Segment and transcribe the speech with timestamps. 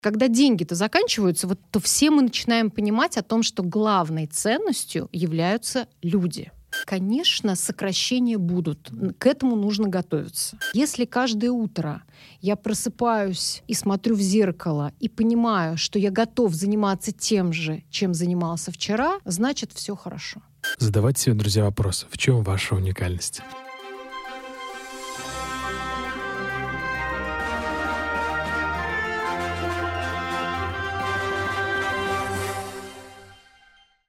[0.00, 5.88] Когда деньги-то заканчиваются, вот, то все мы начинаем понимать о том, что главной ценностью являются
[6.02, 6.52] люди.
[6.84, 8.90] Конечно, сокращения будут.
[9.18, 10.58] К этому нужно готовиться.
[10.74, 12.02] Если каждое утро
[12.40, 18.14] я просыпаюсь и смотрю в зеркало и понимаю, что я готов заниматься тем же, чем
[18.14, 20.42] занимался вчера, значит, все хорошо.
[20.78, 22.06] Задавайте себе, друзья, вопрос.
[22.10, 23.40] В чем ваша уникальность?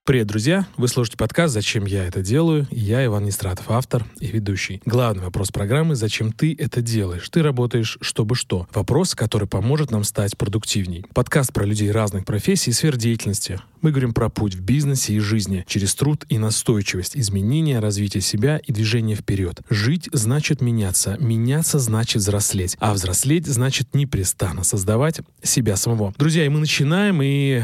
[0.09, 0.65] Привет, друзья!
[0.75, 4.81] Вы слушаете подкаст «Зачем я это делаю?» Я Иван Нестратов, автор и ведущий.
[4.83, 8.67] Главный вопрос программы «Зачем ты это делаешь?» Ты работаешь, чтобы что?
[8.73, 11.05] Вопрос, который поможет нам стать продуктивней.
[11.13, 13.59] Подкаст про людей разных профессий и сфер деятельности.
[13.81, 18.57] Мы говорим про путь в бизнесе и жизни, через труд и настойчивость, изменения, развитие себя
[18.57, 19.61] и движение вперед.
[19.69, 26.15] Жить значит меняться, меняться значит взрослеть, а взрослеть значит непрестанно создавать себя самого.
[26.17, 27.61] Друзья, и мы начинаем, и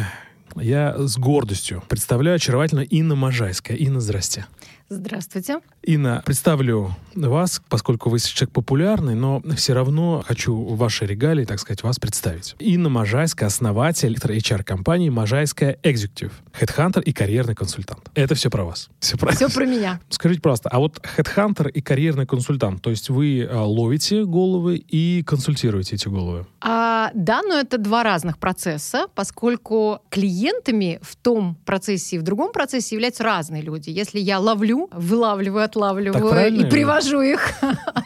[0.60, 3.78] я с гордостью представляю очаровательную Инна Можайская.
[3.78, 4.46] Инна, здрасте.
[4.88, 5.62] Здравствуйте.
[5.82, 11.82] Инна, представлю вас, поскольку вы человек популярный, но все равно хочу ваши регалии, так сказать,
[11.82, 12.56] вас представить.
[12.60, 18.12] Инна Можайская, основатель HR-компании Можайская Executive, Headhunter и карьерный консультант.
[18.14, 18.90] Это все про вас.
[19.00, 20.00] Все про, все про меня.
[20.10, 25.24] Скажите просто, а вот Headhunter и карьерный консультант, то есть вы а, ловите головы и
[25.24, 26.46] консультируете эти головы?
[26.62, 32.52] А, да, но это два разных процесса, поскольку клиентами в том процессе и в другом
[32.52, 33.90] процессе являются разные люди.
[33.90, 37.54] Если я ловлю ловлю, вылавливаю, отлавливаю и привожу их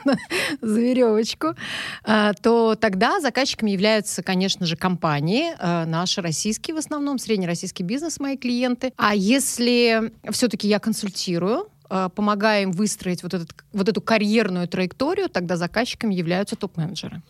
[0.61, 1.55] за веревочку,
[2.03, 8.19] а, то тогда заказчиками являются, конечно же, компании, а, наши российские в основном, среднероссийский бизнес,
[8.19, 8.93] мои клиенты.
[8.97, 15.29] А если все-таки я консультирую, а, помогая им выстроить вот, этот, вот эту карьерную траекторию,
[15.29, 17.21] тогда заказчиками являются топ-менеджеры.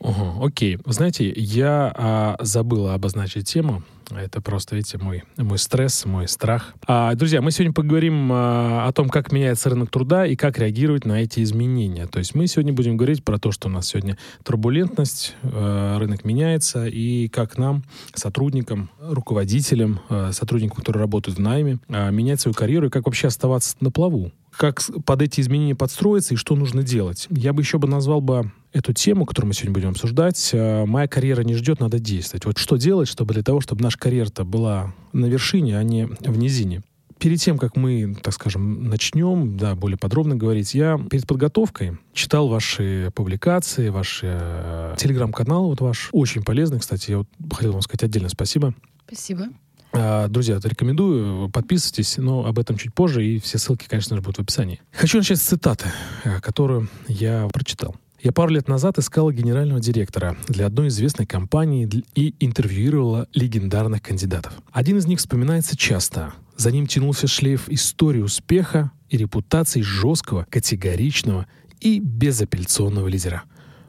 [0.00, 0.78] Угу, окей.
[0.86, 3.82] Знаете, я а, забыла обозначить тему.
[4.10, 6.74] Это просто, видите, мой, мой стресс, мой страх.
[6.86, 11.04] А, друзья, мы сегодня поговорим а, о том, как меняется рынок труда и как реагировать
[11.04, 12.06] на эти изменения.
[12.06, 16.24] То есть мы сегодня будем говорить про то, что у нас сегодня турбулентность, а, рынок
[16.24, 17.84] меняется, и как нам,
[18.14, 23.28] сотрудникам, руководителям, а, сотрудникам, которые работают в найме, а, менять свою карьеру и как вообще
[23.28, 27.26] оставаться на плаву как под эти изменения подстроиться и что нужно делать.
[27.30, 30.50] Я бы еще бы назвал бы эту тему, которую мы сегодня будем обсуждать.
[30.52, 32.44] Э, Моя карьера не ждет, надо действовать.
[32.44, 36.38] Вот что делать, чтобы для того, чтобы наша карьера-то была на вершине, а не в
[36.38, 36.82] низине.
[37.18, 42.48] Перед тем, как мы, так скажем, начнем, да, более подробно говорить, я перед подготовкой читал
[42.48, 48.04] ваши публикации, ваши э, телеграм-канал, вот ваш, очень полезный, кстати, я вот хотел вам сказать
[48.04, 48.74] отдельно спасибо.
[49.06, 49.48] Спасибо.
[49.92, 54.38] А, друзья, рекомендую, подписывайтесь, но об этом чуть позже, и все ссылки, конечно же, будут
[54.38, 54.80] в описании.
[54.92, 55.86] Хочу начать с цитаты,
[56.24, 57.96] э, которую я прочитал.
[58.22, 64.52] Я пару лет назад искала генерального директора для одной известной компании и интервьюировала легендарных кандидатов.
[64.72, 66.34] Один из них вспоминается часто.
[66.56, 71.46] За ним тянулся шлейф истории успеха и репутации жесткого, категоричного
[71.80, 73.44] и безапелляционного лидера.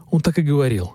[0.10, 0.94] Он так и говорил.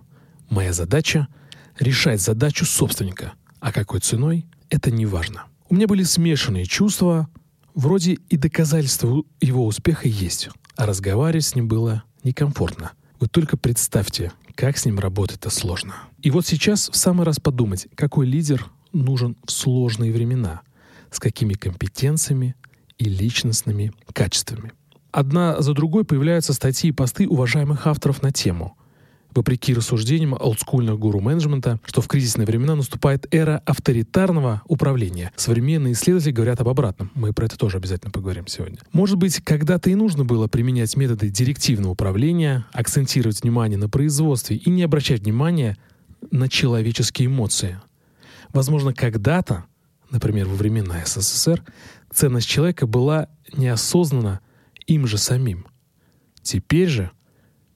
[0.48, 1.28] «Моя задача—
[1.78, 3.34] решать задачу собственника.
[3.60, 4.46] А какой ценой?
[4.70, 5.44] Это не важно.
[5.68, 7.28] У меня были смешанные чувства,
[7.74, 12.92] вроде и доказательства его успеха есть, а разговаривать с ним было некомфортно.
[13.18, 15.94] Вы только представьте, как с ним работать-то сложно.
[16.22, 20.62] И вот сейчас в самый раз подумать, какой лидер нужен в сложные времена,
[21.10, 22.54] с какими компетенциями
[22.98, 24.72] и личностными качествами.
[25.12, 28.76] Одна за другой появляются статьи и посты уважаемых авторов на тему–
[29.36, 35.32] вопреки рассуждениям олдскульных гуру менеджмента, что в кризисные времена наступает эра авторитарного управления.
[35.36, 37.10] Современные исследователи говорят об обратном.
[37.14, 38.78] Мы про это тоже обязательно поговорим сегодня.
[38.92, 44.70] Может быть, когда-то и нужно было применять методы директивного управления, акцентировать внимание на производстве и
[44.70, 45.76] не обращать внимания
[46.30, 47.78] на человеческие эмоции.
[48.52, 49.64] Возможно, когда-то,
[50.10, 51.62] например, во времена СССР,
[52.12, 54.40] ценность человека была неосознанна
[54.86, 55.66] им же самим.
[56.42, 57.10] Теперь же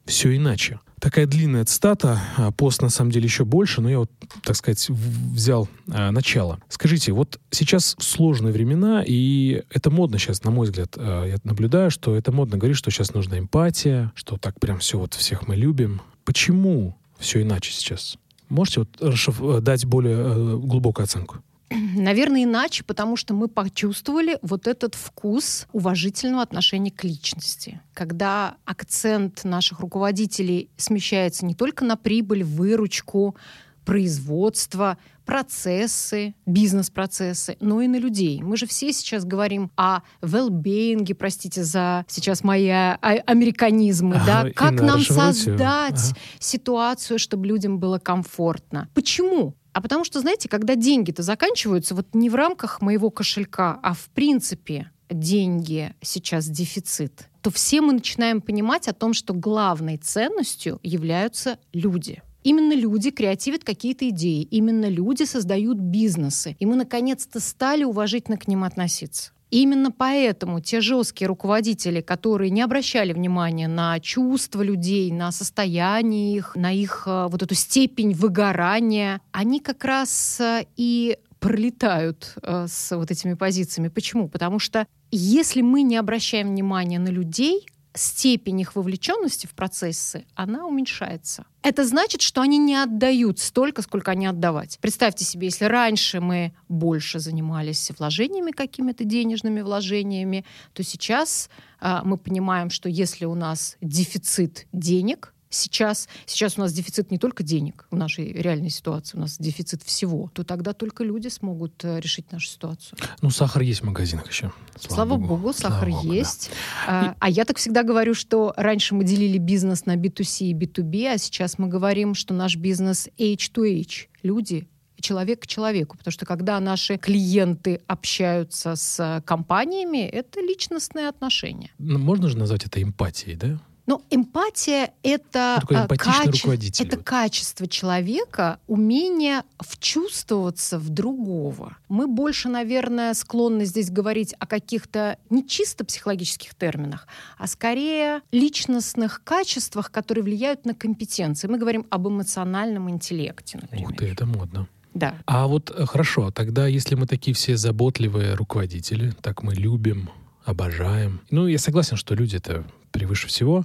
[0.06, 4.10] все иначе такая длинная цитата, а пост на самом деле еще больше, но я вот,
[4.44, 6.60] так сказать, взял а, начало.
[6.68, 11.90] Скажите, вот сейчас сложные времена, и это модно сейчас, на мой взгляд, а, я наблюдаю,
[11.90, 15.56] что это модно говорить, что сейчас нужна эмпатия, что так прям все вот всех мы
[15.56, 16.02] любим.
[16.24, 18.16] Почему все иначе сейчас?
[18.48, 21.38] Можете вот дать более э, глубокую оценку?
[21.96, 27.80] Наверное, иначе, потому что мы почувствовали вот этот вкус уважительного отношения к личности.
[27.94, 33.36] Когда акцент наших руководителей смещается не только на прибыль, выручку,
[33.84, 38.42] производство, процессы, бизнес-процессы, но и на людей.
[38.42, 44.50] Мы же все сейчас говорим о well-being, простите за сейчас мои а, американизмы, ага, да,
[44.50, 46.18] как нам создать ага.
[46.40, 48.88] ситуацию, чтобы людям было комфортно.
[48.92, 49.54] Почему?
[49.72, 54.08] А потому что, знаете, когда деньги-то заканчиваются, вот не в рамках моего кошелька, а в
[54.10, 61.58] принципе деньги сейчас дефицит, то все мы начинаем понимать о том, что главной ценностью являются
[61.72, 62.22] люди.
[62.42, 68.48] Именно люди креативят какие-то идеи, именно люди создают бизнесы, и мы наконец-то стали уважительно к
[68.48, 69.32] ним относиться.
[69.50, 76.54] Именно поэтому те жесткие руководители, которые не обращали внимания на чувства людей, на состояние их,
[76.54, 82.96] на их э, вот эту степень выгорания, они как раз э, и пролетают э, с
[82.96, 83.88] вот этими позициями.
[83.88, 84.28] Почему?
[84.28, 90.66] Потому что если мы не обращаем внимания на людей, степень их вовлеченности в процессы, она
[90.66, 91.44] уменьшается.
[91.62, 94.78] Это значит, что они не отдают столько, сколько они отдавать.
[94.80, 101.50] Представьте себе, если раньше мы больше занимались вложениями какими-то денежными вложениями, то сейчас
[101.80, 107.18] э, мы понимаем, что если у нас дефицит денег, сейчас, сейчас у нас дефицит не
[107.18, 111.84] только денег в нашей реальной ситуации, у нас дефицит всего, то тогда только люди смогут
[111.84, 112.98] э, решить нашу ситуацию.
[113.20, 114.52] Ну, сахар есть в магазинах еще.
[114.78, 116.50] Слава, Слава Богу, Богу сахар Слава есть.
[116.86, 117.10] Да.
[117.10, 121.14] А, а я так всегда говорю, что раньше мы делили бизнес на B2C и B2B,
[121.14, 124.06] а сейчас мы говорим, что наш бизнес H2H.
[124.22, 124.68] Люди
[125.00, 131.70] человек к человеку, потому что когда наши клиенты общаются с компаниями, это личностные отношения.
[131.78, 133.58] Ну, можно же назвать это эмпатией, да?
[133.90, 136.56] Но эмпатия— это, э, каче...
[136.78, 141.76] это качество человека, умение вчувствоваться в другого.
[141.88, 149.24] Мы больше, наверное, склонны здесь говорить о каких-то не чисто психологических терминах, а скорее личностных
[149.24, 151.48] качествах, которые влияют на компетенции.
[151.48, 153.90] Мы говорим об эмоциональном интеллекте, например.
[153.90, 154.68] Ух ты, это модно.
[154.94, 155.16] Да.
[155.26, 160.10] А вот э, хорошо, тогда если мы такие все заботливые руководители, так мы любим,
[160.44, 161.22] обожаем.
[161.30, 162.64] Ну, я согласен, что люди это
[163.00, 163.64] превыше всего,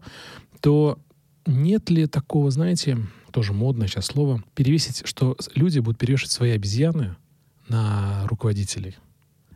[0.61, 0.97] то
[1.45, 2.97] нет ли такого, знаете,
[3.31, 7.17] тоже модное сейчас слово, перевесить, что люди будут перевешивать свои обезьяны
[7.67, 8.95] на руководителей?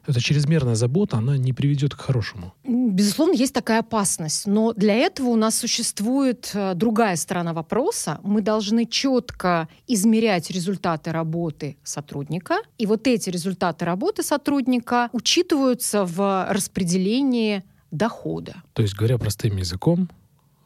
[0.09, 2.53] эта чрезмерная забота, она не приведет к хорошему.
[2.63, 4.47] Безусловно, есть такая опасность.
[4.47, 8.19] Но для этого у нас существует э, другая сторона вопроса.
[8.23, 12.55] Мы должны четко измерять результаты работы сотрудника.
[12.79, 18.63] И вот эти результаты работы сотрудника учитываются в распределении дохода.
[18.73, 20.09] То есть, говоря простым языком,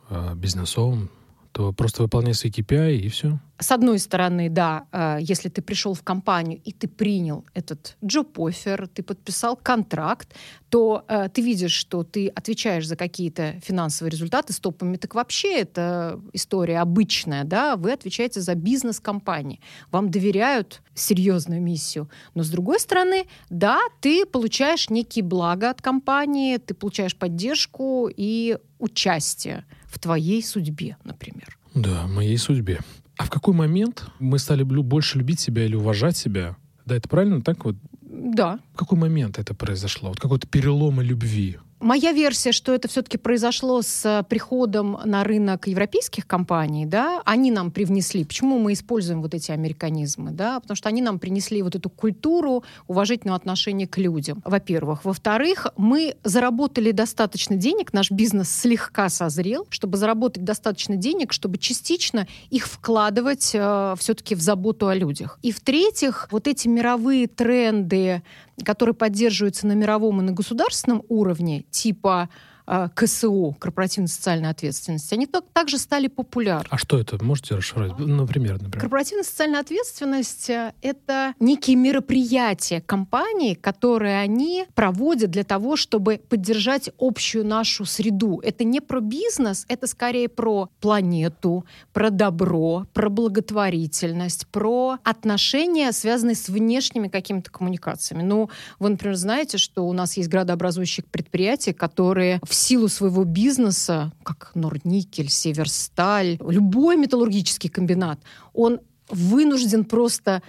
[0.10, 1.10] э, бизнесовым,
[1.54, 3.40] то просто выполняй свои KPI и все.
[3.60, 8.88] С одной стороны, да, э, если ты пришел в компанию и ты принял этот джоб-оффер,
[8.88, 10.34] ты подписал контракт,
[10.70, 14.98] то э, ты видишь, что ты отвечаешь за какие-то финансовые результаты с топами.
[14.98, 19.62] Так вообще это история обычная, да, вы отвечаете за бизнес компании.
[19.92, 22.10] Вам доверяют серьезную миссию.
[22.34, 28.58] Но с другой стороны, да, ты получаешь некие блага от компании, ты получаешь поддержку и
[28.80, 31.57] участие в твоей судьбе, например.
[31.75, 32.80] Да, моей судьбе.
[33.18, 36.57] А в какой момент мы стали больше любить себя или уважать себя?
[36.86, 37.75] Да, это правильно так вот?
[38.01, 38.60] Да.
[38.74, 40.10] В какой момент это произошло?
[40.10, 41.60] Вот какой-то перелом любви?
[41.83, 47.51] Моя версия, что это все-таки произошло с э, приходом на рынок европейских компаний, да, они
[47.51, 48.24] нам привнесли.
[48.24, 50.62] Почему мы используем вот эти американизмы, да?
[50.62, 55.03] Потому что они нам принесли вот эту культуру уважительного отношения к людям, во-первых.
[55.03, 62.30] Во-вторых, мы заработали достаточно денег, наш бизнес слегка созрел, чтобы заработать достаточно денег, чтобы частично
[62.50, 65.38] их вкладывать э, все-таки в заботу о людях.
[65.41, 68.23] И в-третьих, вот эти мировые тренды
[68.64, 72.30] которые поддерживаются на мировом и на государственном уровне, типа
[72.66, 76.68] КСО, корпоративной социальной ответственности, они так, также стали популярны.
[76.70, 77.24] А что это?
[77.24, 78.00] Можете расшифровать?
[78.00, 78.80] Например, например.
[78.80, 86.90] Корпоративная социальная ответственность э,— это некие мероприятия компании, которые они проводят для того, чтобы поддержать
[86.98, 88.40] общую нашу среду.
[88.44, 96.36] Это не про бизнес, это скорее про планету, про добро, про благотворительность, про отношения, связанные
[96.36, 98.24] с внешними какими-то коммуникациями.
[98.24, 104.12] Ну, вы, например, знаете, что у нас есть градообразующие предприятия, которые в силу своего бизнеса,
[104.24, 108.19] как Норникель, Северсталь, любой металлургический комбинат,
[108.54, 108.80] он
[109.10, 110.42] вынужден просто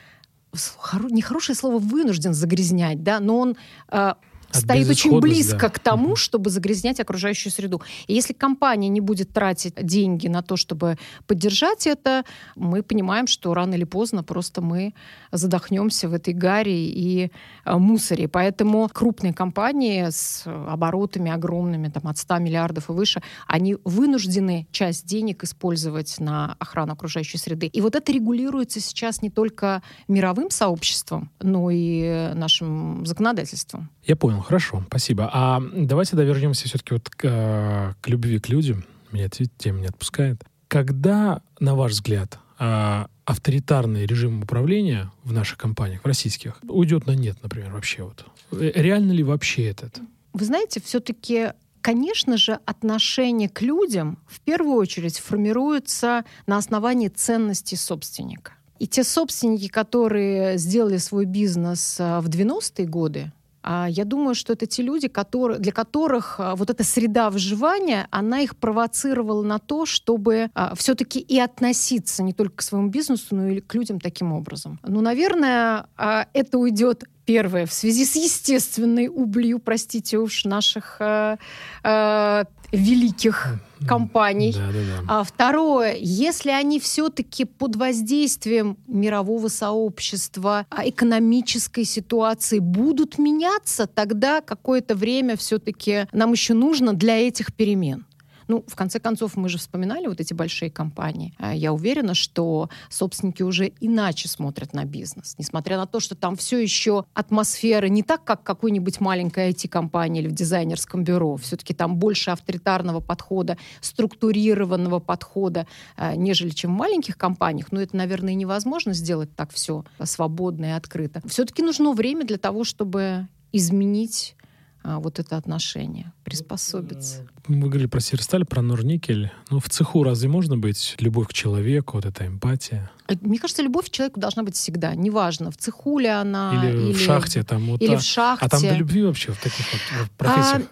[1.11, 3.57] нехорошее слово вынужден загрязнять, да, но он
[3.91, 4.15] э,
[4.59, 5.69] стоит очень близко да.
[5.69, 7.83] к тому, чтобы загрязнять окружающую среду.
[8.07, 10.97] И если компания не будет тратить деньги на то, чтобы
[11.27, 12.25] поддержать это,
[12.57, 14.95] мы понимаем, что рано или поздно просто мы
[15.33, 17.31] задохнемся в этой гаре и
[17.65, 18.29] э, мусоре.
[18.29, 25.07] Поэтому крупные компании с оборотами огромными, там, от 100 миллиардов и выше, они вынуждены часть
[25.07, 27.67] денег использовать на охрану окружающей среды.
[27.67, 33.91] И вот это регулируется сейчас не только мировым сообществом, но и нашим законодательством.
[34.05, 35.29] Я понял, хорошо, спасибо.
[35.33, 38.85] А давайте довернемся все-таки вот к, э, к любви к людям.
[39.11, 40.45] Меня эта тема не отпускает.
[40.69, 47.13] Когда, на ваш взгляд, а, авторитарный режим управления в наших компаниях, в российских, уйдет на
[47.13, 48.25] нет, например, вообще вот?
[48.53, 49.91] Э, реально ли вообще это?
[50.33, 51.53] Вы знаете, все-таки
[51.85, 58.55] Конечно же, отношение к людям в первую очередь формируется на основании ценностей собственника.
[58.79, 63.33] И те собственники, которые сделали свой бизнес э, в 90-е годы,
[63.65, 68.41] я думаю, что это те люди, которые, для которых а, вот эта среда выживания, она
[68.41, 73.49] их провоцировала на то, чтобы а, все-таки и относиться не только к своему бизнесу, но
[73.49, 74.79] и к людям таким образом.
[74.83, 81.37] Ну, наверное, а, это уйдет Первое, в связи с естественной убылью, простите уж, наших э,
[81.83, 83.55] э, великих
[83.87, 84.53] компаний.
[84.53, 85.21] Да, да, да.
[85.21, 94.41] А второе, если они все-таки под воздействием мирового сообщества, а, экономической ситуации будут меняться, тогда
[94.41, 98.07] какое-то время все-таки нам еще нужно для этих перемен.
[98.49, 101.35] Ну, в конце концов, мы же вспоминали вот эти большие компании.
[101.39, 106.37] А я уверена, что собственники уже иначе смотрят на бизнес, несмотря на то, что там
[106.37, 111.37] все еще атмосфера не так, как какой-нибудь маленькой IT-компании или в дизайнерском бюро.
[111.37, 117.73] Все-таки там больше авторитарного подхода, структурированного подхода, а, нежели чем в маленьких компаниях.
[117.73, 121.23] Но это, наверное, невозможно сделать так все свободно и открыто.
[121.27, 124.37] Все-таки нужно время для того, чтобы изменить
[124.85, 127.27] вот это отношение, приспособиться.
[127.49, 129.33] Мы говорили про Сирсталь, про Норникель.
[129.51, 132.91] Ну, в цеху разве можно быть любовь к человеку, вот эта эмпатия?
[133.09, 134.95] Э, мне кажется, любовь к человеку должна быть всегда.
[134.95, 136.53] Неважно, в цеху ли она.
[136.55, 137.43] Или, или в шахте.
[137.43, 137.99] Там, вот или та...
[137.99, 138.47] в шахте.
[138.47, 139.67] А там до любви вообще в таких
[139.99, 140.69] вот профессиях?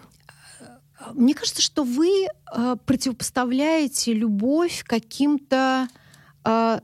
[0.98, 5.88] А, мне кажется, что вы э, противопоставляете любовь каким-то
[6.44, 6.80] э,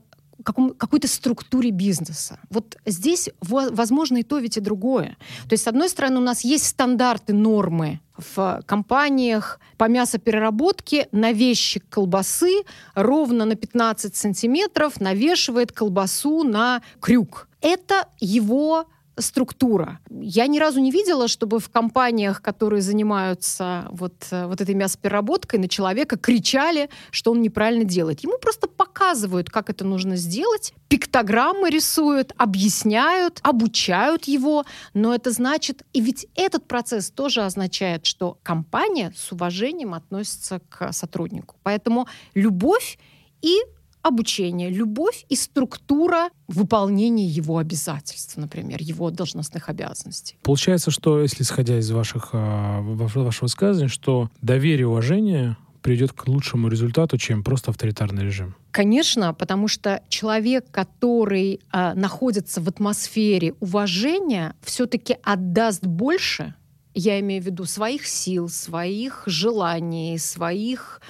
[0.49, 2.39] каком, какой-то структуре бизнеса.
[2.49, 5.17] Вот здесь возможно и то, ведь и другое.
[5.47, 11.83] То есть, с одной стороны, у нас есть стандарты, нормы в компаниях по мясопереработке навещик
[11.89, 12.63] колбасы
[12.95, 17.47] ровно на 15 сантиметров навешивает колбасу на крюк.
[17.61, 18.87] Это его
[19.19, 19.99] структура.
[20.09, 25.59] Я ни разу не видела, чтобы в компаниях, которые занимаются вот, э, вот этой мясопереработкой,
[25.59, 28.21] на человека кричали, что он неправильно делает.
[28.21, 35.83] Ему просто показывают, как это нужно сделать, пиктограммы рисуют, объясняют, обучают его, но это значит...
[35.93, 41.55] И ведь этот процесс тоже означает, что компания с уважением относится к сотруднику.
[41.63, 42.97] Поэтому любовь
[43.41, 43.57] и
[44.01, 50.37] обучение, любовь и структура выполнения его обязательств, например, его должностных обязанностей.
[50.43, 56.27] Получается, что если исходя из ваших, а, вашего высказывания, что доверие и уважение приведет к
[56.27, 58.55] лучшему результату, чем просто авторитарный режим?
[58.71, 66.53] Конечно, потому что человек, который э, находится в атмосфере уважения, все-таки отдаст больше,
[66.93, 71.01] я имею в виду своих сил, своих желаний, своих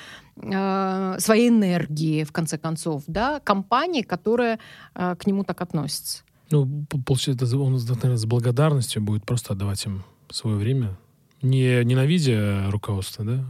[0.41, 4.59] э, своей энергии, в конце концов, да, компании, которая
[4.95, 6.23] э, к нему так относится.
[6.51, 10.97] Ну, получается, он, наверное, с благодарностью будет просто отдавать им свое время,
[11.41, 13.45] не ненавидя руководство, да?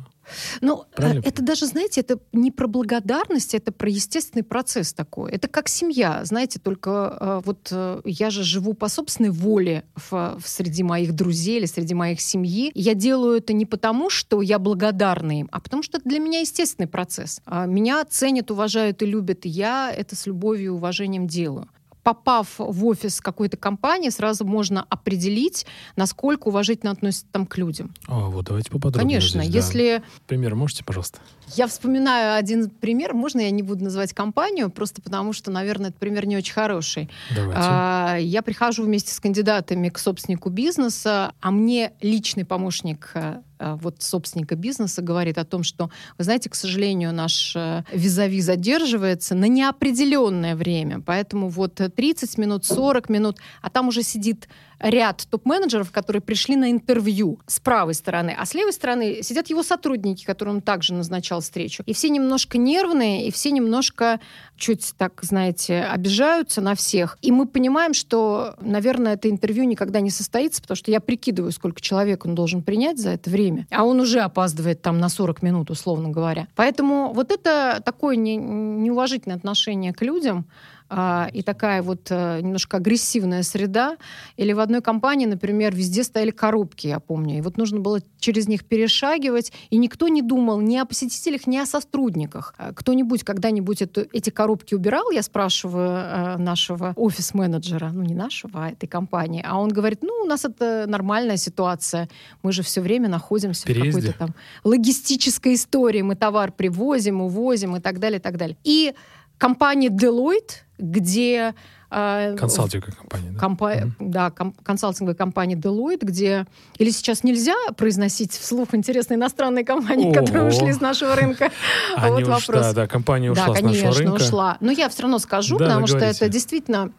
[0.61, 1.21] Ну, э, Правильно?
[1.25, 5.31] это даже, знаете, это не про благодарность, это про естественный процесс такой.
[5.31, 10.37] Это как семья, знаете, только э, вот э, я же живу по собственной воле в,
[10.39, 12.71] в среди моих друзей или среди моих семьи.
[12.73, 16.39] Я делаю это не потому, что я благодарна им, а потому что это для меня
[16.39, 17.41] естественный процесс.
[17.45, 21.67] А меня ценят, уважают и любят, и я это с любовью и уважением делаю
[22.03, 25.65] попав в офис какой-то компании, сразу можно определить,
[25.95, 27.93] насколько уважительно относятся там к людям.
[28.07, 29.19] О, вот давайте поподробнее.
[29.19, 29.97] Конечно, здесь, если...
[29.97, 30.03] Да.
[30.27, 31.19] Пример можете, пожалуйста?
[31.55, 33.13] Я вспоминаю один пример.
[33.13, 37.09] Можно я не буду называть компанию, просто потому что, наверное, этот пример не очень хороший.
[37.35, 37.61] Давайте.
[37.63, 44.01] А, я прихожу вместе с кандидатами к собственнику бизнеса, а мне личный помощник Э, вот
[44.01, 49.45] собственника бизнеса говорит о том, что, вы знаете, к сожалению, наш э, визави задерживается на
[49.45, 54.47] неопределенное время, поэтому вот 30 минут, 40 минут, а там уже сидит
[54.79, 59.63] ряд топ-менеджеров, которые пришли на интервью с правой стороны, а с левой стороны сидят его
[59.63, 61.83] сотрудники, которым также назначал встречу.
[61.85, 64.19] И все немножко нервные, и все немножко
[64.59, 67.17] чуть так, знаете, обижаются на всех.
[67.21, 71.81] И мы понимаем, что, наверное, это интервью никогда не состоится, потому что я прикидываю, сколько
[71.81, 73.65] человек он должен принять за это время.
[73.71, 76.47] А он уже опаздывает там на 40 минут, условно говоря.
[76.55, 80.45] Поэтому вот это такое не, неуважительное отношение к людям,
[80.89, 83.97] а, и такая вот а, немножко агрессивная среда.
[84.37, 87.37] Или в одной компании, например, везде стояли коробки, я помню.
[87.37, 91.57] И вот нужно было через них перешагивать, и никто не думал ни о посетителях, ни
[91.57, 92.53] о сотрудниках.
[92.57, 98.65] А кто-нибудь когда-нибудь эту, эти коробки убирал, я спрашиваю а, нашего офис-менеджера, ну не нашего,
[98.65, 102.09] а этой компании, а он говорит, ну у нас это нормальная ситуация,
[102.43, 103.91] мы же все время находимся Переезде.
[103.91, 108.57] в какой-то там логистической истории, мы товар привозим, увозим и так далее, и так далее.
[108.63, 108.93] И
[109.39, 111.55] компания Deloitte, где
[111.89, 113.39] Консалтинговая компания, да?
[113.39, 113.73] Компа...
[113.73, 113.91] Mm-hmm.
[113.99, 116.45] Да, ком- консалтинговая компания Deloitte, где...
[116.77, 120.25] Или сейчас нельзя произносить вслух интересные иностранные компании, О-о-о.
[120.25, 121.51] которые ушли с нашего рынка?
[121.97, 122.61] Они вот вопрос.
[122.61, 124.21] Да, да, компания ушла да, с конечно, нашего рынка.
[124.21, 124.57] ушла.
[124.59, 126.91] Но я все равно скажу, да, потому что это действительно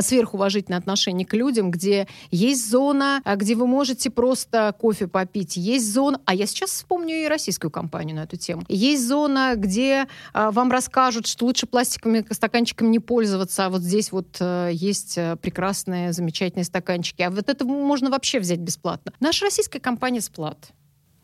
[0.00, 5.92] сверхуважительное отношение к людям, где есть зона, а, где вы можете просто кофе попить, есть
[5.92, 8.62] зона, а я сейчас вспомню и российскую компанию на эту тему.
[8.68, 14.10] Есть зона, где а, вам расскажут, что лучше пластиковыми стаканчиками не пользоваться, а вот здесь
[14.10, 17.22] вот есть э, прекрасные, замечательные стаканчики.
[17.22, 19.12] А вот это можно вообще взять бесплатно.
[19.20, 20.70] Наша российская компания «Сплат».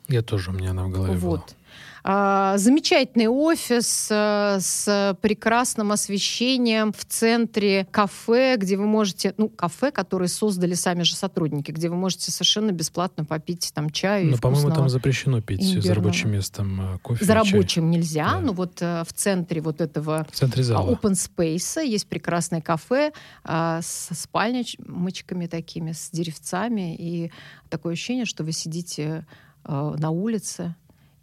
[0.08, 1.40] Я тоже, у меня она в голове вот.
[1.40, 1.46] была.
[2.06, 9.90] А, замечательный офис э, с прекрасным освещением в центре кафе, где вы можете, ну, кафе,
[9.90, 14.32] которые создали сами же сотрудники, где вы можете совершенно бесплатно попить там чаю.
[14.32, 15.82] Но, по-моему, там запрещено пить имбирного.
[15.82, 17.24] за рабочим местом э, кофе.
[17.24, 17.98] За рабочим чай.
[17.98, 18.40] нельзя, да.
[18.40, 20.90] но вот э, в центре вот этого в центре зала.
[20.90, 23.12] open space есть прекрасное кафе
[23.44, 23.80] со
[24.14, 27.32] спальничками такими, с деревцами, и
[27.70, 29.26] такое ощущение, что вы сидите
[29.66, 30.74] на улице,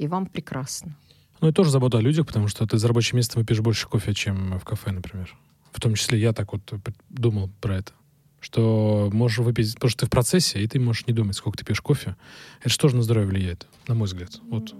[0.01, 0.96] и вам прекрасно.
[1.41, 4.13] Ну, и тоже забота о людях, потому что ты за рабочим местом выпьешь больше кофе,
[4.13, 5.36] чем в кафе, например.
[5.72, 6.62] В том числе я так вот
[7.10, 7.91] думал про это.
[8.39, 11.65] Что можешь выпить, потому что ты в процессе, и ты можешь не думать, сколько ты
[11.65, 12.15] пьешь кофе.
[12.62, 14.39] Это же тоже на здоровье влияет, на мой взгляд.
[14.50, 14.74] Вот.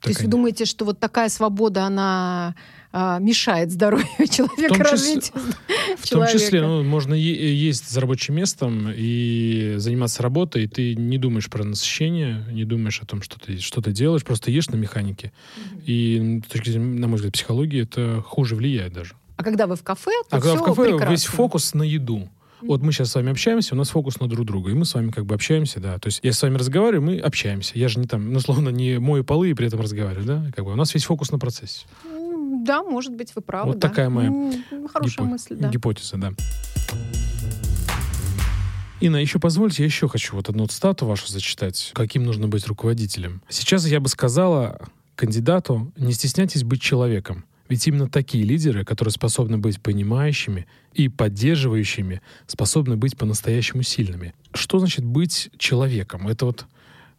[0.00, 2.54] То есть вы думаете, что вот такая свобода, она
[2.90, 5.34] а, мешает здоровью человека, в развитию
[5.98, 11.18] В том числе, ну, можно есть за рабочим местом и заниматься работой, и ты не
[11.18, 14.76] думаешь про насыщение, не думаешь о том, что ты что то делаешь, просто ешь на
[14.76, 15.32] механике.
[15.32, 15.82] Mm-hmm.
[15.86, 19.14] И с точки зрения, на мой взгляд, психологии это хуже влияет даже.
[19.36, 21.10] А когда вы в кафе, то А когда в кафе прекрасно.
[21.10, 22.28] весь фокус на еду.
[22.62, 24.94] Вот мы сейчас с вами общаемся, у нас фокус на друг друга, и мы с
[24.94, 25.98] вами как бы общаемся, да.
[25.98, 27.78] То есть я с вами разговариваю, мы общаемся.
[27.78, 30.50] Я же не там, ну, словно не мою полы и при этом разговариваю, да.
[30.54, 31.86] Как бы у нас весь фокус на процессе.
[32.64, 33.72] Да, может быть, вы правы.
[33.72, 33.88] Вот да.
[33.88, 34.52] такая моя
[34.92, 35.68] хорошая гипо- мысль, да.
[35.68, 36.32] гипотеза, да.
[39.00, 41.92] Инна, еще позвольте, я еще хочу вот одну цитату вашу зачитать.
[41.94, 43.42] Каким нужно быть руководителем?
[43.48, 44.80] Сейчас я бы сказала
[45.14, 47.44] кандидату, не стесняйтесь быть человеком.
[47.68, 54.34] Ведь именно такие лидеры, которые способны быть понимающими и поддерживающими, способны быть по-настоящему сильными.
[54.54, 56.28] Что значит быть человеком?
[56.28, 56.66] Это вот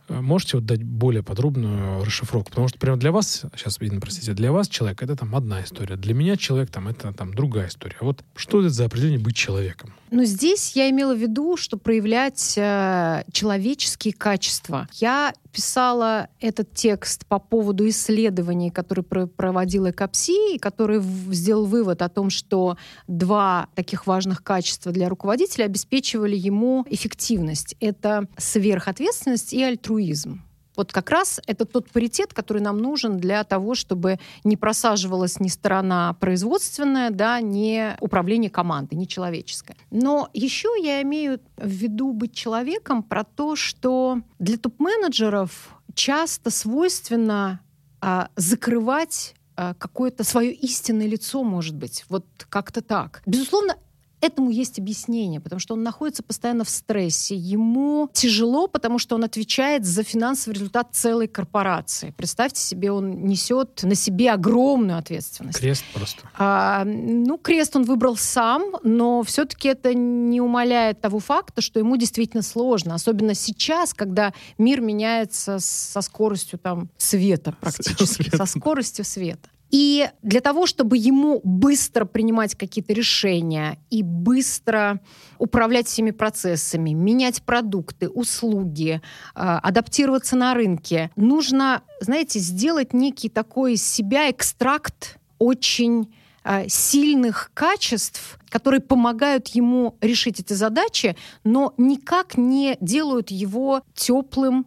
[0.08, 2.50] э, Можете вот дать более подробную расшифровку?
[2.50, 6.16] Потому что прямо для вас, сейчас простите, для вас человек это там одна история, для
[6.16, 7.98] меня человек там это там другая история.
[8.02, 9.94] Вот что это за определение быть человеком?
[10.10, 14.88] Но здесь я имела в виду, что проявлять э, человеческие качества.
[14.94, 22.10] Я писала этот текст по поводу исследований, которые проводила КАПСИ, и который сделал вывод о
[22.10, 27.76] том, что два таких важных качества для руководителя обеспечивали ему эффективность.
[27.80, 30.44] Это сверхответственность и альтруизм.
[30.80, 35.50] Вот как раз это тот паритет, который нам нужен для того, чтобы не просаживалась ни
[35.50, 39.76] сторона производственная, да, ни управление командой, ни человеческое.
[39.92, 47.60] Но еще я имею в виду быть человеком про то, что для топ-менеджеров часто свойственно
[48.00, 53.22] а, закрывать а, какое-то свое истинное лицо, может быть, вот как-то так.
[53.26, 53.76] Безусловно,
[54.22, 57.36] Этому есть объяснение, потому что он находится постоянно в стрессе.
[57.36, 62.14] Ему тяжело, потому что он отвечает за финансовый результат целой корпорации.
[62.18, 65.60] Представьте себе, он несет на себе огромную ответственность.
[65.60, 66.24] Крест просто.
[66.38, 71.96] А, ну, крест он выбрал сам, но все-таки это не умаляет того факта, что ему
[71.96, 72.96] действительно сложно.
[72.96, 78.36] Особенно сейчас, когда мир меняется со скоростью там, света практически.
[78.36, 79.50] Со скоростью света.
[79.70, 85.00] И для того, чтобы ему быстро принимать какие-то решения и быстро
[85.38, 89.02] управлять всеми процессами, менять продукты, услуги,
[89.36, 96.12] а, адаптироваться на рынке, нужно, знаете, сделать некий такой себя экстракт очень
[96.44, 104.66] а, сильных качеств, которые помогают ему решить эти задачи, но никак не делают его теплым,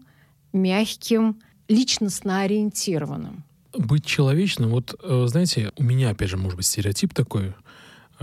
[0.52, 7.14] мягким, личностно ориентированным быть человечным, вот, э, знаете, у меня, опять же, может быть, стереотип
[7.14, 7.54] такой,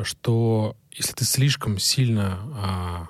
[0.04, 3.08] что если ты слишком сильно а,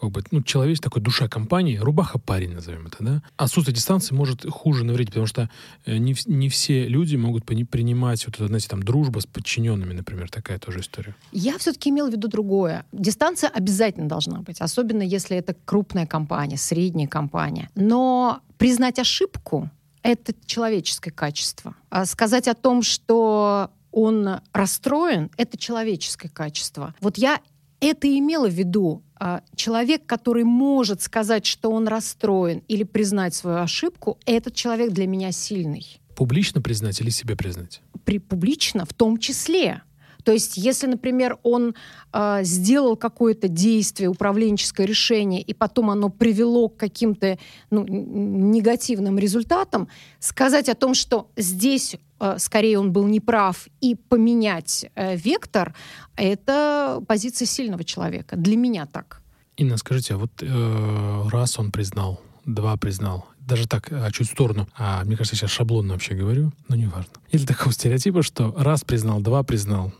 [0.00, 4.48] как бы, ну, человек такой душа компании, рубаха парень, назовем это, да, отсутствие дистанции может
[4.48, 5.50] хуже навредить, потому что
[5.84, 10.30] э, не, не все люди могут принимать вот это, знаете, там, дружба с подчиненными, например,
[10.30, 11.14] такая тоже история.
[11.32, 12.84] Я все-таки имела в виду другое.
[12.92, 17.68] Дистанция обязательно должна быть, особенно если это крупная компания, средняя компания.
[17.74, 19.70] Но признать ошибку
[20.02, 21.74] это человеческое качество.
[21.88, 26.94] А сказать о том, что он расстроен, это человеческое качество.
[27.00, 27.40] Вот я
[27.80, 29.02] это имела в виду.
[29.18, 35.06] А человек, который может сказать, что он расстроен или признать свою ошибку, этот человек для
[35.06, 36.00] меня сильный.
[36.16, 37.82] Публично признать или себе признать?
[38.04, 39.82] При, публично в том числе.
[40.22, 41.74] То есть, если, например, он
[42.12, 47.38] э, сделал какое-то действие, управленческое решение, и потом оно привело к каким-то
[47.70, 54.86] ну, негативным результатам, сказать о том, что здесь э, скорее он был неправ, и поменять
[54.94, 55.74] э, вектор,
[56.16, 58.36] это позиция сильного человека.
[58.36, 59.22] Для меня так.
[59.56, 64.32] Инна, скажите, а вот э, раз он признал, два признал, даже так, а, чуть в
[64.32, 67.12] сторону, а, мне кажется, сейчас шаблонно вообще говорю, но неважно.
[67.30, 69.92] Или такого стереотипа, что раз признал, два признал,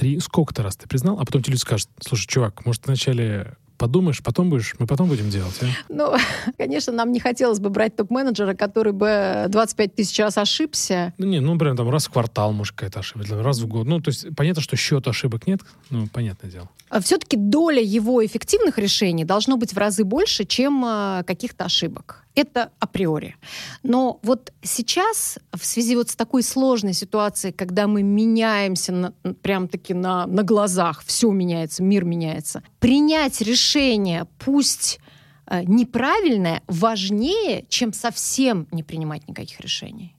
[0.00, 4.22] три, сколько-то раз ты признал, а потом тебе люди скажут, слушай, чувак, может, вначале подумаешь,
[4.22, 5.66] потом будешь, мы потом будем делать, а?
[5.90, 6.14] Ну,
[6.58, 11.12] конечно, нам не хотелось бы брать топ-менеджера, который бы 25 тысяч раз ошибся.
[11.18, 13.86] Ну, не, ну, например, там раз в квартал, может, какая-то ошибка, раз в год.
[13.86, 15.60] Ну, то есть понятно, что счет ошибок нет,
[15.90, 16.70] ну, понятное дело.
[16.88, 22.24] А все-таки доля его эффективных решений должно быть в разы больше, чем а, каких-то ошибок.
[22.34, 23.36] Это априори.
[23.82, 29.12] Но вот сейчас, в связи вот с такой сложной ситуацией, когда мы меняемся на,
[29.42, 35.00] прям-таки на, на глазах, все меняется, мир меняется, принять решение, пусть
[35.46, 40.14] э, неправильное, важнее, чем совсем не принимать никаких решений.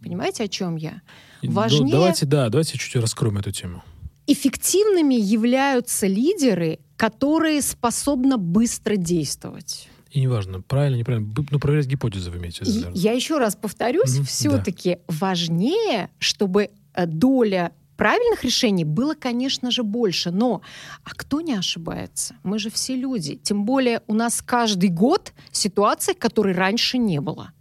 [0.00, 1.02] Понимаете, о чем я?
[1.42, 1.92] Важнее...
[1.92, 3.82] Давайте, да, давайте чуть-чуть раскроем эту тему.
[4.26, 9.88] Эффективными являются лидеры, которые способны быстро действовать.
[10.10, 12.90] И неважно, правильно, неправильно, ну, проверять гипотезы вы имеете виду.
[12.94, 15.14] Я еще раз повторюсь, mm-hmm, все-таки да.
[15.20, 20.30] важнее, чтобы э, доля правильных решений было, конечно же, больше.
[20.30, 20.62] Но
[21.04, 22.36] а кто не ошибается?
[22.42, 23.36] Мы же все люди.
[23.36, 27.52] Тем более у нас каждый год ситуация, которой раньше не было.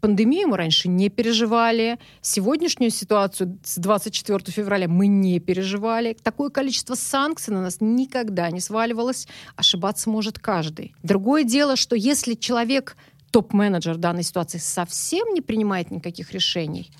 [0.00, 1.98] Пандемию мы раньше не переживали.
[2.20, 6.16] Сегодняшнюю ситуацию с 24 февраля мы не переживали.
[6.22, 9.26] Такое количество санкций на нас никогда не сваливалось.
[9.56, 10.94] Ошибаться может каждый.
[11.02, 12.96] Другое дело, что если человек,
[13.32, 16.90] топ-менеджер в данной ситуации, совсем не принимает никаких решений,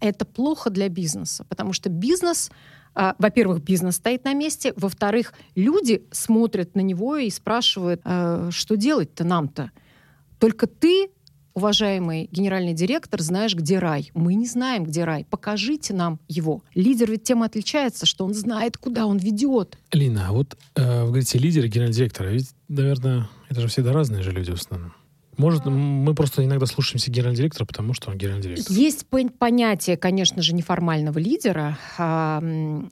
[0.00, 2.50] это плохо для бизнеса, потому что бизнес
[2.96, 8.76] а, во-первых, бизнес стоит на месте, во-вторых, люди смотрят на него и спрашивают, а, что
[8.76, 9.72] делать-то нам-то.
[10.38, 11.08] Только ты
[11.54, 14.10] уважаемый генеральный директор, знаешь, где рай.
[14.14, 15.26] Мы не знаем, где рай.
[15.30, 16.62] Покажите нам его.
[16.74, 19.78] Лидер ведь тем отличается, что он знает, куда он ведет.
[19.92, 22.26] Лина, а вот э, вы говорите лидер и генеральный директор.
[22.26, 24.92] А ведь, наверное, это же всегда разные же люди в основном.
[25.36, 28.74] Может, мы просто иногда слушаемся генерального директора, потому что он генеральный директор.
[28.74, 29.06] Есть
[29.38, 31.78] понятие, конечно же, неформального лидера.
[31.98, 32.42] А,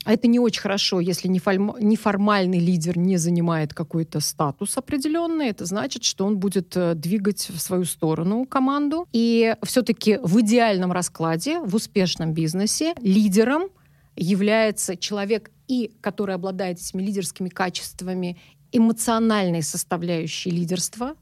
[0.05, 5.49] это не очень хорошо, если неформальный лидер не занимает какой-то статус определенный.
[5.49, 9.07] Это значит, что он будет э, двигать в свою сторону команду.
[9.13, 13.69] И все-таки в идеальном раскладе, в успешном бизнесе лидером
[14.17, 18.39] является человек, и который обладает этими лидерскими качествами,
[18.73, 21.15] эмоциональной составляющей лидерства,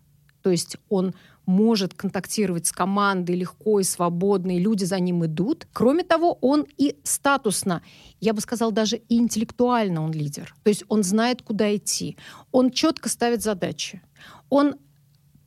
[0.42, 1.14] то есть он
[1.46, 5.66] может контактировать с командой легко и свободно, и люди за ним идут.
[5.72, 7.82] Кроме того, он и статусно,
[8.20, 10.54] я бы сказал, даже и интеллектуально он лидер.
[10.62, 12.16] То есть он знает, куда идти.
[12.52, 14.00] Он четко ставит задачи.
[14.48, 14.76] Он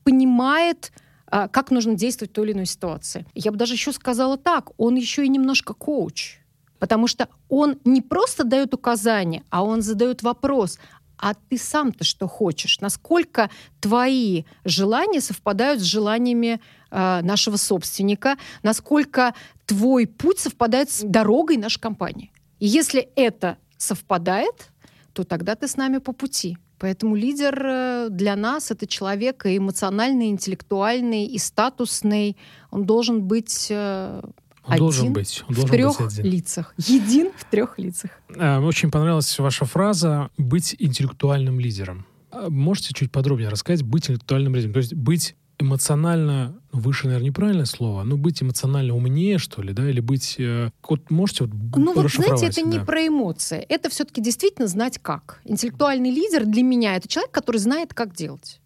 [0.03, 0.91] понимает,
[1.27, 3.25] а, как нужно действовать в той или иной ситуации.
[3.33, 6.39] Я бы даже еще сказала так, он еще и немножко коуч.
[6.79, 10.79] Потому что он не просто дает указания, а он задает вопрос,
[11.23, 12.81] а ты сам-то что хочешь?
[12.81, 16.59] Насколько твои желания совпадают с желаниями
[16.91, 18.35] э, нашего собственника?
[18.61, 19.33] Насколько
[19.65, 22.33] твой путь совпадает с дорогой нашей компании?
[22.59, 24.67] И если это совпадает,
[25.13, 26.57] то тогда ты с нами по пути.
[26.77, 32.35] Поэтому лидер э, для нас это человек и эмоциональный, и интеллектуальный, и статусный.
[32.69, 34.21] Он должен быть э,
[34.65, 35.43] он один должен быть.
[35.47, 36.31] Он должен в трех быть один.
[36.31, 36.73] лицах.
[36.77, 38.11] Един в трех лицах.
[38.37, 42.05] А, очень понравилась ваша фраза «быть интеллектуальным лидером».
[42.31, 44.73] А, можете чуть подробнее рассказать «быть интеллектуальным лидером»?
[44.73, 49.87] То есть быть эмоционально выше, наверное, неправильное слово, но быть эмоционально умнее, что ли, да,
[49.89, 50.35] или быть...
[50.39, 52.69] Э, вот можете вот Ну вот, знаете, это да.
[52.69, 53.59] не про эмоции.
[53.69, 55.41] Это все-таки действительно знать как.
[55.45, 58.59] Интеллектуальный лидер для меня— это человек, который знает, как делать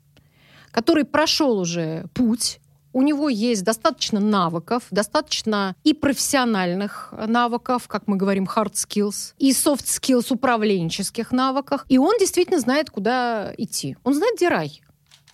[0.78, 2.60] который прошел уже путь,
[2.98, 9.52] у него есть достаточно навыков, достаточно и профессиональных навыков, как мы говорим, hard skills, и
[9.52, 11.86] soft skills управленческих навыков.
[11.90, 13.98] И он действительно знает, куда идти.
[14.04, 14.82] Он знает, где рай.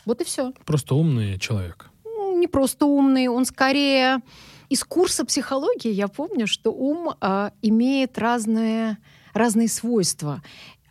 [0.03, 0.51] Вот и все.
[0.65, 1.89] Просто умный человек.
[2.03, 4.19] Ну, не просто умный, он скорее
[4.67, 8.97] из курса психологии я помню, что ум э, имеет разные,
[9.33, 10.43] разные свойства.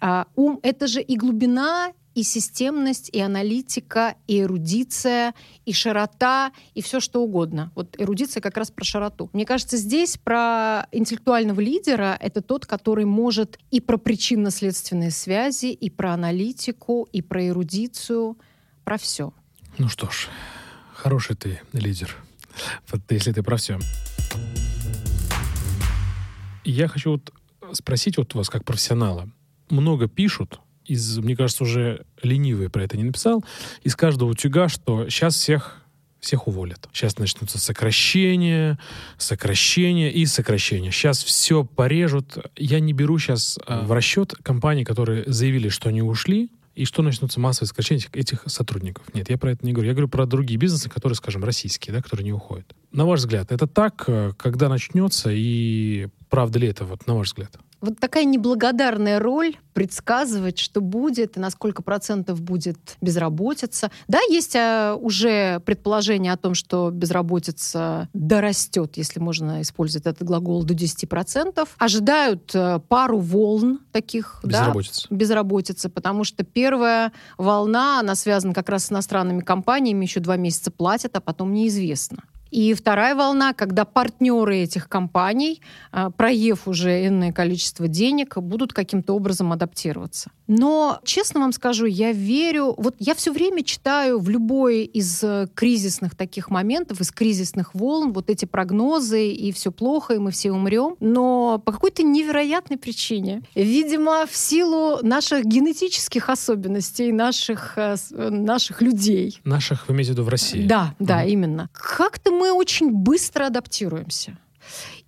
[0.02, 5.32] Э, ум— это же и глубина, и системность, и аналитика, и эрудиция,
[5.64, 7.72] и широта, и все что угодно.
[7.74, 9.30] Вот эрудиция как раз про широту.
[9.32, 15.88] Мне кажется, здесь про интеллектуального лидера это тот, который может и про причинно-следственные связи, и
[15.88, 18.36] про аналитику, и про эрудицию,
[18.84, 19.32] про все.
[19.78, 20.28] Ну что ж,
[20.92, 22.14] хороший ты лидер,
[23.08, 23.78] если ты про все.
[26.64, 27.32] Я хочу вот
[27.72, 29.30] спросить вот вас как профессионала.
[29.72, 33.44] Много пишут, из, мне кажется, уже ленивый про это не написал,
[33.82, 35.78] из каждого утюга, что сейчас всех
[36.20, 36.88] всех уволят.
[36.92, 38.78] Сейчас начнутся сокращения,
[39.18, 40.92] сокращения и сокращения.
[40.92, 42.38] Сейчас все порежут.
[42.56, 47.02] Я не беру сейчас а, в расчет компании, которые заявили, что они ушли, и что
[47.02, 49.04] начнутся массовые сокращения этих сотрудников.
[49.14, 49.88] Нет, я про это не говорю.
[49.88, 52.72] Я говорю про другие бизнесы, которые, скажем, российские, да, которые не уходят.
[52.92, 57.28] На ваш взгляд, это так, э, когда начнется, и правда ли это, вот, на ваш
[57.28, 57.58] взгляд?
[57.82, 63.90] Вот такая неблагодарная роль предсказывать, что будет и на сколько процентов будет безработица.
[64.06, 70.62] Да, есть а, уже предположение о том, что безработица дорастет, если можно использовать этот глагол,
[70.62, 71.68] до 10%.
[71.78, 75.08] Ожидают а, пару волн таких безработицы.
[75.10, 80.36] Да, безработицы, потому что первая волна, она связана как раз с иностранными компаниями, еще два
[80.36, 82.24] месяца платят, а потом неизвестно.
[82.52, 89.14] И вторая волна, когда партнеры этих компаний, а, проев уже энное количество денег, будут каким-то
[89.14, 90.30] образом адаптироваться.
[90.48, 95.48] Но, честно вам скажу, я верю, вот я все время читаю в любой из э,
[95.54, 100.52] кризисных таких моментов, из кризисных волн, вот эти прогнозы, и все плохо, и мы все
[100.52, 100.96] умрем.
[101.00, 108.82] Но по какой-то невероятной причине, видимо, в силу наших генетических особенностей, наших, э, э, наших
[108.82, 109.40] людей.
[109.44, 110.66] Наших, вы имеете в виду в России?
[110.66, 111.70] Да, да, mm именно.
[111.72, 114.38] Как-то мы очень быстро адаптируемся.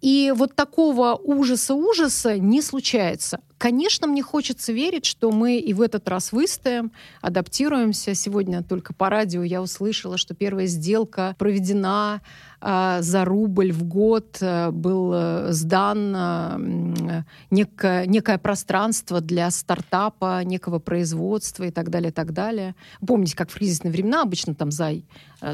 [0.01, 3.41] И вот такого ужаса-ужаса не случается.
[3.57, 6.93] Конечно, мне хочется верить, что мы и в этот раз выстоим,
[7.23, 8.15] адаптируемся.
[8.15, 12.21] Сегодня только по радио я услышала, что первая сделка проведена
[12.65, 20.79] за рубль в год, э, был э, сдан э, некое, некое пространство для стартапа, некого
[20.79, 22.75] производства и так далее, и так далее.
[23.07, 24.93] Помните, как в кризисные времена обычно там за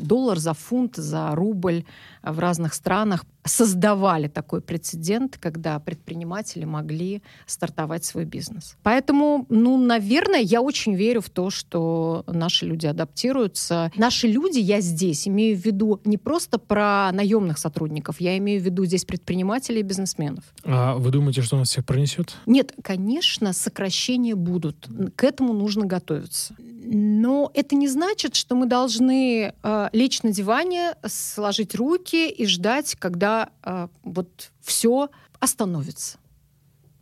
[0.00, 1.84] доллар, за фунт, за рубль
[2.22, 8.76] в разных странах создавали такой прецедент, когда предприниматели могли стартовать свой бизнес.
[8.82, 13.90] Поэтому, ну, наверное, я очень верю в то, что наши люди адаптируются.
[13.96, 18.64] Наши люди, я здесь имею в виду не просто про наемных сотрудников, я имею в
[18.64, 20.44] виду здесь предпринимателей и бизнесменов.
[20.64, 22.36] А вы думаете, что нас всех пронесет?
[22.46, 24.88] Нет, конечно, сокращения будут.
[25.16, 26.54] К этому нужно готовиться.
[26.58, 32.96] Но это не значит, что мы должны э, лечь на диване, сложить руки и ждать,
[32.98, 35.08] когда э, вот все
[35.38, 36.18] остановится.